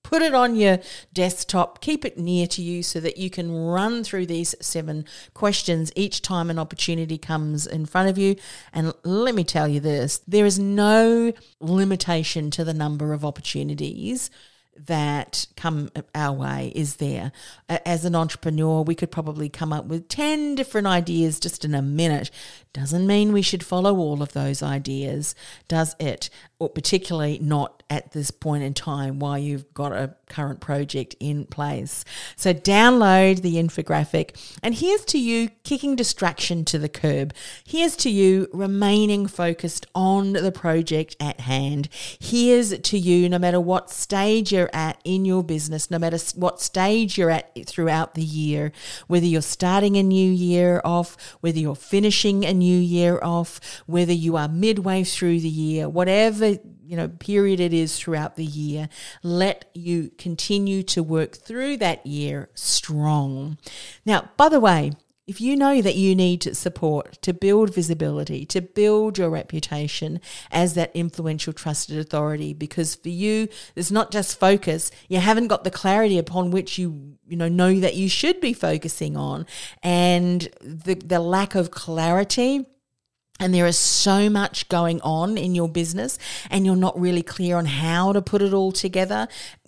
put 0.09 0.23
it 0.23 0.33
on 0.33 0.55
your 0.55 0.79
desktop, 1.13 1.81
keep 1.81 2.03
it 2.03 2.17
near 2.17 2.47
to 2.47 2.63
you 2.63 2.81
so 2.81 2.99
that 2.99 3.17
you 3.17 3.29
can 3.29 3.55
run 3.55 4.03
through 4.03 4.25
these 4.25 4.55
seven 4.59 5.05
questions 5.35 5.91
each 5.95 6.23
time 6.23 6.49
an 6.49 6.57
opportunity 6.57 7.15
comes 7.15 7.67
in 7.67 7.85
front 7.85 8.09
of 8.09 8.17
you. 8.17 8.35
And 8.73 8.91
let 9.03 9.35
me 9.35 9.43
tell 9.43 9.67
you 9.67 9.79
this 9.79 10.21
there 10.27 10.47
is 10.47 10.57
no 10.57 11.31
limitation 11.59 12.49
to 12.49 12.63
the 12.63 12.73
number 12.73 13.13
of 13.13 13.23
opportunities 13.23 14.31
that 14.87 15.45
come 15.55 15.91
our 16.15 16.33
way 16.33 16.71
is 16.73 16.95
there. 16.95 17.31
As 17.67 18.03
an 18.03 18.15
entrepreneur, 18.15 18.81
we 18.81 18.95
could 18.95 19.11
probably 19.11 19.47
come 19.47 19.71
up 19.71 19.85
with 19.85 20.07
10 20.07 20.55
different 20.55 20.87
ideas 20.87 21.39
just 21.39 21.65
in 21.65 21.75
a 21.75 21.81
minute. 21.83 22.31
Doesn't 22.71 23.07
mean 23.07 23.33
we 23.33 23.41
should 23.41 23.63
follow 23.63 23.97
all 23.97 24.21
of 24.21 24.33
those 24.33 24.61
ideas, 24.61 25.33
does 25.67 25.95
it? 25.99 26.29
Or 26.59 26.69
particularly 26.69 27.39
not 27.39 27.81
at 27.89 28.11
this 28.11 28.29
point 28.29 28.63
in 28.63 28.75
time 28.75 29.17
while 29.17 29.39
you've 29.39 29.73
got 29.73 29.91
a 29.91 30.15
current 30.29 30.59
project 30.59 31.15
in 31.19 31.45
place. 31.45 32.05
So 32.35 32.53
download 32.53 33.41
the 33.41 33.55
infographic. 33.55 34.39
And 34.61 34.75
here's 34.75 35.03
to 35.05 35.17
you 35.17 35.49
kicking 35.63 35.95
distraction 35.95 36.63
to 36.65 36.77
the 36.77 36.89
curb. 36.89 37.33
Here's 37.65 37.95
to 37.97 38.09
you 38.11 38.47
remaining 38.53 39.25
focused 39.25 39.87
on 39.95 40.33
the 40.33 40.51
project 40.51 41.15
at 41.19 41.39
hand. 41.41 41.89
Here's 42.19 42.77
to 42.77 42.97
you, 42.99 43.29
no 43.29 43.39
matter 43.39 43.59
what 43.59 43.89
stage 43.89 44.51
you're 44.51 44.69
at 44.71 45.01
in 45.03 45.25
your 45.25 45.43
business, 45.43 45.89
no 45.89 45.97
matter 45.97 46.19
what 46.35 46.61
stage 46.61 47.17
you're 47.17 47.31
at 47.31 47.65
throughout 47.65 48.13
the 48.13 48.21
year, 48.21 48.71
whether 49.07 49.25
you're 49.25 49.41
starting 49.41 49.97
a 49.97 50.03
new 50.03 50.31
year 50.31 50.81
off, 50.85 51.17
whether 51.41 51.57
you're 51.57 51.73
finishing 51.73 52.45
a 52.45 52.53
new 52.59 52.77
year 52.77 53.19
off, 53.23 53.59
whether 53.87 54.13
you 54.13 54.35
are 54.35 54.47
midway 54.47 55.03
through 55.03 55.39
the 55.39 55.49
year, 55.49 55.89
whatever 55.89 56.57
you 56.89 56.97
know 56.97 57.07
period 57.07 57.59
it 57.59 57.71
is 57.71 57.99
throughout 57.99 58.35
the 58.35 58.43
year 58.43 58.89
let 59.21 59.69
you 59.75 60.09
continue 60.17 60.81
to 60.81 61.03
work 61.03 61.35
through 61.35 61.77
that 61.77 62.03
year 62.05 62.49
strong. 62.55 63.57
Now 64.05 64.29
by 64.37 64.49
the 64.49 64.59
way 64.59 64.93
if 65.29 65.39
you 65.39 65.55
know 65.55 65.79
that 65.79 65.95
you 65.95 66.15
need 66.15 66.57
support 66.57 67.21
to 67.21 67.33
build 67.33 67.71
visibility, 67.71 68.45
to 68.47 68.61
build 68.61 69.19
your 69.19 69.29
reputation 69.29 70.19
as 70.51 70.73
that 70.73 70.89
influential, 70.95 71.53
trusted 71.53 71.99
authority, 71.99 72.51
because 72.51 72.95
for 72.95 73.09
you, 73.09 73.47
it's 73.75 73.91
not 73.91 74.09
just 74.09 74.39
focus. 74.39 74.89
You 75.07 75.19
haven't 75.19 75.47
got 75.47 75.63
the 75.63 75.69
clarity 75.69 76.17
upon 76.17 76.49
which 76.49 76.79
you, 76.79 77.17
you 77.27 77.37
know, 77.37 77.47
know 77.47 77.79
that 77.79 77.93
you 77.93 78.09
should 78.09 78.41
be 78.41 78.53
focusing 78.53 79.15
on. 79.15 79.45
And 79.83 80.49
the, 80.61 80.95
the 80.95 81.19
lack 81.19 81.53
of 81.53 81.69
clarity 81.69 82.65
and 83.39 83.53
there 83.53 83.67
is 83.67 83.77
so 83.77 84.29
much 84.29 84.67
going 84.67 84.99
on 85.01 85.37
in 85.37 85.55
your 85.55 85.69
business 85.69 86.19
and 86.49 86.65
you're 86.65 86.75
not 86.75 86.99
really 86.99 87.23
clear 87.23 87.55
on 87.55 87.65
how 87.65 88.11
to 88.11 88.21
put 88.21 88.41
it 88.41 88.53
all 88.53 88.71
together, 88.71 89.27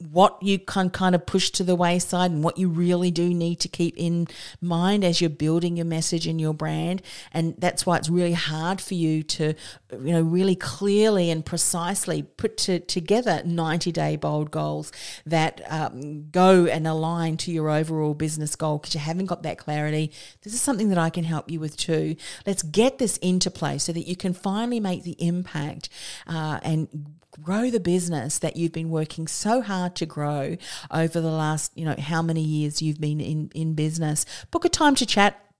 what 0.09 0.41
you 0.41 0.59
can 0.59 0.89
kind 0.89 1.15
of 1.15 1.25
push 1.25 1.49
to 1.51 1.63
the 1.63 1.75
wayside 1.75 2.31
and 2.31 2.43
what 2.43 2.57
you 2.57 2.69
really 2.69 3.11
do 3.11 3.33
need 3.33 3.59
to 3.59 3.67
keep 3.67 3.95
in 3.97 4.27
mind 4.59 5.03
as 5.03 5.21
you're 5.21 5.29
building 5.29 5.77
your 5.77 5.85
message 5.85 6.27
and 6.27 6.39
your 6.39 6.53
brand. 6.53 7.01
And 7.31 7.55
that's 7.57 7.85
why 7.85 7.97
it's 7.97 8.09
really 8.09 8.33
hard 8.33 8.81
for 8.81 8.93
you 8.93 9.23
to, 9.23 9.53
you 9.91 10.11
know, 10.11 10.21
really 10.21 10.55
clearly 10.55 11.29
and 11.29 11.45
precisely 11.45 12.23
put 12.23 12.57
to, 12.57 12.79
together 12.79 13.41
90 13.45 13.91
day 13.91 14.15
bold 14.15 14.51
goals 14.51 14.91
that 15.25 15.61
um, 15.71 16.29
go 16.29 16.65
and 16.65 16.87
align 16.87 17.37
to 17.37 17.51
your 17.51 17.69
overall 17.69 18.13
business 18.13 18.55
goal 18.55 18.77
because 18.77 18.93
you 18.93 19.01
haven't 19.01 19.27
got 19.27 19.43
that 19.43 19.57
clarity. 19.57 20.11
This 20.41 20.53
is 20.53 20.61
something 20.61 20.89
that 20.89 20.97
I 20.97 21.09
can 21.09 21.23
help 21.23 21.51
you 21.51 21.59
with 21.59 21.77
too. 21.77 22.15
Let's 22.45 22.63
get 22.63 22.97
this 22.97 23.17
into 23.17 23.51
place 23.51 23.83
so 23.83 23.93
that 23.93 24.07
you 24.07 24.15
can 24.15 24.33
finally 24.33 24.79
make 24.79 25.03
the 25.03 25.15
impact 25.19 25.89
uh, 26.27 26.59
and 26.63 27.20
grow 27.31 27.69
the 27.69 27.79
business 27.79 28.39
that 28.39 28.57
you've 28.57 28.71
been 28.71 28.89
working 28.89 29.27
so 29.27 29.61
hard 29.61 29.95
to 29.95 30.05
grow 30.05 30.57
over 30.89 31.21
the 31.21 31.31
last, 31.31 31.71
you 31.77 31.85
know, 31.85 31.95
how 31.97 32.21
many 32.21 32.41
years 32.41 32.81
you've 32.81 32.99
been 32.99 33.21
in, 33.21 33.49
in 33.53 33.73
business. 33.73 34.25
Book 34.51 34.65
a 34.65 34.69
time 34.69 34.95
to 34.95 35.05
chat 35.05 35.50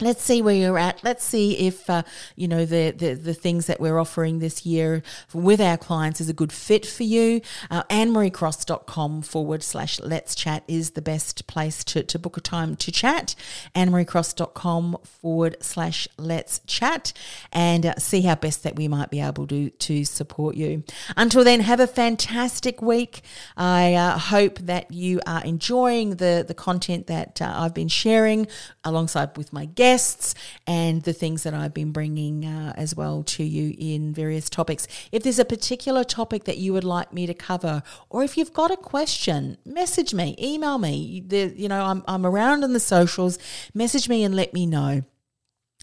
let's 0.00 0.22
see 0.22 0.42
where 0.42 0.54
you're 0.54 0.78
at. 0.78 1.02
Let's 1.04 1.24
see 1.24 1.58
if 1.58 1.88
uh, 1.88 2.02
you 2.36 2.48
know 2.48 2.64
the, 2.64 2.90
the, 2.90 3.14
the 3.14 3.34
things 3.34 3.66
that 3.66 3.80
we're 3.80 3.98
offering 3.98 4.38
this 4.38 4.64
year 4.64 5.02
with 5.32 5.60
our 5.60 5.76
clients 5.76 6.20
is 6.20 6.28
a 6.28 6.32
good 6.32 6.52
fit 6.52 6.86
for 6.86 7.02
you. 7.02 7.40
Uh, 7.70 7.82
AnneMarieCross.com 7.84 9.22
forward 9.22 9.62
slash 9.62 10.00
Let's 10.00 10.34
Chat 10.34 10.64
is 10.66 10.92
the 10.92 11.02
best 11.02 11.46
place 11.46 11.84
to, 11.84 12.02
to 12.02 12.18
book 12.18 12.36
a 12.36 12.40
time 12.40 12.76
to 12.76 12.92
chat. 12.92 13.34
AnneMarieCross.com 13.74 14.98
forward 15.04 15.56
slash 15.60 16.08
Let's 16.16 16.60
Chat 16.66 17.12
and 17.52 17.86
uh, 17.86 17.94
see 17.98 18.22
how 18.22 18.34
best 18.34 18.62
that 18.62 18.76
we 18.76 18.88
might 18.88 19.10
be 19.10 19.20
able 19.20 19.46
to 19.48 19.70
to 19.70 20.04
support 20.04 20.56
you. 20.56 20.84
Until 21.16 21.44
then, 21.44 21.60
have 21.60 21.80
a 21.80 21.86
fantastic 21.86 22.80
week. 22.82 23.22
I 23.56 23.94
uh, 23.94 24.18
hope 24.18 24.58
that 24.60 24.90
you 24.90 25.20
are 25.26 25.44
enjoying 25.44 26.16
the 26.16 26.44
the 26.46 26.54
content 26.54 27.06
that 27.06 27.40
uh, 27.40 27.52
I've 27.54 27.74
been 27.74 27.88
sharing 27.88 28.46
alongside 28.84 29.36
with 29.36 29.52
my 29.52 29.66
guests 29.66 29.81
guests 29.82 30.32
and 30.64 31.02
the 31.02 31.12
things 31.12 31.42
that 31.42 31.54
I've 31.54 31.74
been 31.74 31.90
bringing 31.90 32.44
uh, 32.44 32.72
as 32.76 32.94
well 32.94 33.24
to 33.24 33.42
you 33.42 33.74
in 33.76 34.14
various 34.14 34.48
topics. 34.48 34.86
If 35.10 35.24
there's 35.24 35.40
a 35.40 35.44
particular 35.44 36.04
topic 36.04 36.44
that 36.44 36.58
you 36.58 36.72
would 36.72 36.84
like 36.84 37.12
me 37.12 37.26
to 37.26 37.34
cover, 37.34 37.82
or 38.08 38.22
if 38.22 38.36
you've 38.36 38.52
got 38.52 38.70
a 38.70 38.76
question, 38.76 39.58
message 39.64 40.14
me, 40.14 40.36
email 40.40 40.78
me. 40.78 41.24
You 41.28 41.68
know, 41.68 41.84
I'm, 41.84 42.04
I'm 42.06 42.24
around 42.24 42.62
in 42.62 42.74
the 42.74 42.80
socials. 42.80 43.40
Message 43.74 44.08
me 44.08 44.22
and 44.22 44.36
let 44.36 44.54
me 44.54 44.66
know 44.66 45.02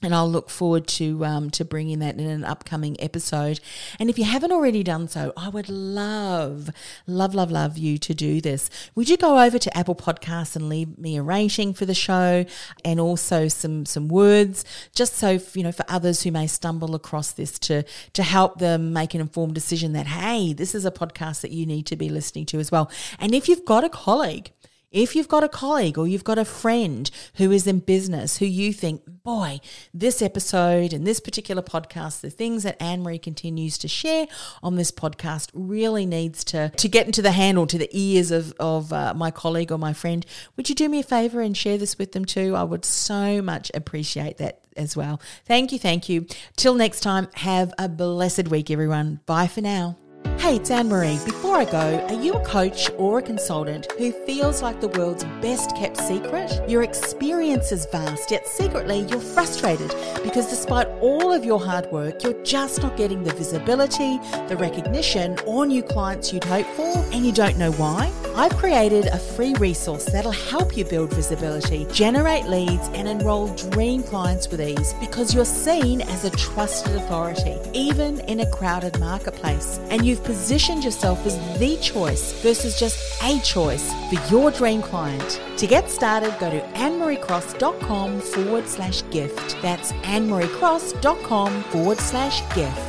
and 0.01 0.15
I'll 0.15 0.29
look 0.29 0.49
forward 0.49 0.87
to 0.87 1.25
um, 1.25 1.49
to 1.51 1.65
bringing 1.65 1.99
that 1.99 2.17
in 2.17 2.25
an 2.25 2.43
upcoming 2.43 2.95
episode. 3.01 3.59
And 3.99 4.09
if 4.09 4.17
you 4.17 4.25
haven't 4.25 4.51
already 4.51 4.83
done 4.83 5.07
so, 5.07 5.33
I 5.35 5.49
would 5.49 5.69
love, 5.69 6.69
love, 7.05 7.35
love, 7.35 7.51
love 7.51 7.77
you 7.77 7.97
to 7.97 8.13
do 8.13 8.41
this. 8.41 8.69
Would 8.95 9.09
you 9.09 9.17
go 9.17 9.39
over 9.39 9.59
to 9.59 9.77
Apple 9.77 9.95
Podcasts 9.95 10.55
and 10.55 10.69
leave 10.69 10.97
me 10.97 11.17
a 11.17 11.21
rating 11.21 11.73
for 11.73 11.85
the 11.85 11.93
show, 11.93 12.45
and 12.85 12.99
also 12.99 13.47
some 13.47 13.85
some 13.85 14.07
words, 14.07 14.63
just 14.93 15.15
so 15.15 15.39
you 15.53 15.63
know 15.63 15.71
for 15.71 15.85
others 15.89 16.23
who 16.23 16.31
may 16.31 16.47
stumble 16.47 16.95
across 16.95 17.31
this 17.31 17.59
to 17.59 17.83
to 18.13 18.23
help 18.23 18.59
them 18.59 18.93
make 18.93 19.13
an 19.13 19.21
informed 19.21 19.55
decision 19.55 19.93
that 19.93 20.07
hey, 20.07 20.53
this 20.53 20.73
is 20.73 20.85
a 20.85 20.91
podcast 20.91 21.41
that 21.41 21.51
you 21.51 21.65
need 21.65 21.85
to 21.87 21.95
be 21.95 22.09
listening 22.09 22.45
to 22.47 22.59
as 22.59 22.71
well. 22.71 22.89
And 23.19 23.33
if 23.35 23.49
you've 23.49 23.65
got 23.65 23.83
a 23.83 23.89
colleague 23.89 24.51
if 24.91 25.15
you've 25.15 25.27
got 25.27 25.43
a 25.43 25.49
colleague 25.49 25.97
or 25.97 26.07
you've 26.07 26.23
got 26.23 26.37
a 26.37 26.45
friend 26.45 27.09
who 27.35 27.51
is 27.51 27.67
in 27.67 27.79
business 27.79 28.37
who 28.37 28.45
you 28.45 28.73
think, 28.73 29.01
boy, 29.23 29.59
this 29.93 30.21
episode 30.21 30.93
and 30.93 31.05
this 31.05 31.19
particular 31.19 31.61
podcast, 31.61 32.21
the 32.21 32.29
things 32.29 32.63
that 32.63 32.81
Anne 32.81 33.03
Marie 33.03 33.19
continues 33.19 33.77
to 33.79 33.87
share 33.87 34.27
on 34.63 34.75
this 34.75 34.91
podcast 34.91 35.49
really 35.53 36.05
needs 36.05 36.43
to, 36.45 36.69
to 36.69 36.87
get 36.87 37.05
into 37.05 37.21
the 37.21 37.31
hand 37.31 37.57
or 37.57 37.67
to 37.67 37.77
the 37.77 37.89
ears 37.91 38.31
of, 38.31 38.53
of 38.59 38.91
uh, 38.91 39.13
my 39.13 39.31
colleague 39.31 39.71
or 39.71 39.77
my 39.77 39.93
friend, 39.93 40.25
would 40.55 40.69
you 40.69 40.75
do 40.75 40.89
me 40.89 40.99
a 40.99 41.03
favor 41.03 41.41
and 41.41 41.55
share 41.55 41.77
this 41.77 41.97
with 41.97 42.13
them 42.13 42.25
too? 42.25 42.55
I 42.55 42.63
would 42.63 42.85
so 42.85 43.41
much 43.41 43.71
appreciate 43.73 44.37
that 44.37 44.61
as 44.75 44.97
well. 44.97 45.21
Thank 45.45 45.71
you, 45.71 45.79
thank 45.79 46.09
you. 46.09 46.25
Till 46.55 46.73
next 46.73 47.01
time, 47.01 47.27
have 47.35 47.73
a 47.77 47.87
blessed 47.87 48.47
week, 48.47 48.71
everyone. 48.71 49.19
Bye 49.25 49.47
for 49.47 49.61
now. 49.61 49.97
Hey, 50.25 50.59
Anne 50.71 50.89
Marie. 50.89 51.19
Before 51.25 51.57
I 51.57 51.65
go, 51.65 52.05
are 52.07 52.21
you 52.21 52.33
a 52.33 52.43
coach 52.45 52.89
or 52.97 53.19
a 53.19 53.21
consultant 53.21 53.91
who 53.97 54.11
feels 54.11 54.61
like 54.61 54.81
the 54.81 54.87
world's 54.87 55.23
best 55.41 55.75
kept 55.75 55.97
secret? 55.97 56.51
Your 56.67 56.81
experience 56.83 57.71
is 57.71 57.85
vast, 57.91 58.31
yet 58.31 58.47
secretly 58.47 59.05
you're 59.09 59.19
frustrated 59.19 59.93
because 60.23 60.49
despite 60.49 60.87
all 61.01 61.31
of 61.31 61.45
your 61.45 61.59
hard 61.59 61.91
work, 61.91 62.23
you're 62.23 62.41
just 62.43 62.81
not 62.81 62.97
getting 62.97 63.23
the 63.23 63.33
visibility, 63.33 64.17
the 64.47 64.57
recognition, 64.57 65.37
or 65.45 65.65
new 65.65 65.83
clients 65.83 66.33
you'd 66.33 66.43
hope 66.43 66.67
for, 66.67 66.97
and 67.13 67.25
you 67.25 67.31
don't 67.31 67.57
know 67.57 67.71
why? 67.73 68.11
I've 68.39 68.55
created 68.55 69.07
a 69.07 69.19
free 69.19 69.53
resource 69.55 70.05
that'll 70.05 70.31
help 70.31 70.77
you 70.77 70.85
build 70.85 71.11
visibility, 71.11 71.85
generate 71.91 72.45
leads, 72.45 72.87
and 72.93 73.05
enroll 73.05 73.53
dream 73.53 74.01
clients 74.01 74.47
with 74.47 74.61
ease 74.61 74.93
because 75.01 75.35
you're 75.35 75.43
seen 75.43 75.99
as 75.99 76.23
a 76.23 76.29
trusted 76.29 76.95
authority, 76.95 77.57
even 77.73 78.21
in 78.21 78.39
a 78.39 78.49
crowded 78.49 78.97
marketplace. 78.97 79.81
And 79.89 80.05
you've 80.05 80.23
positioned 80.23 80.85
yourself 80.85 81.25
as 81.25 81.35
the 81.59 81.75
choice 81.81 82.41
versus 82.41 82.79
just 82.79 82.97
a 83.21 83.41
choice 83.41 83.91
for 84.07 84.33
your 84.33 84.51
dream 84.51 84.83
client. 84.83 85.41
To 85.57 85.67
get 85.67 85.89
started, 85.89 86.33
go 86.39 86.49
to 86.49 86.61
annemariecross.com 86.75 88.21
forward 88.21 88.69
slash 88.69 89.03
gift. 89.09 89.57
That's 89.61 89.91
annemariecross.com 89.91 91.63
forward 91.63 91.97
slash 91.97 92.55
gift. 92.55 92.88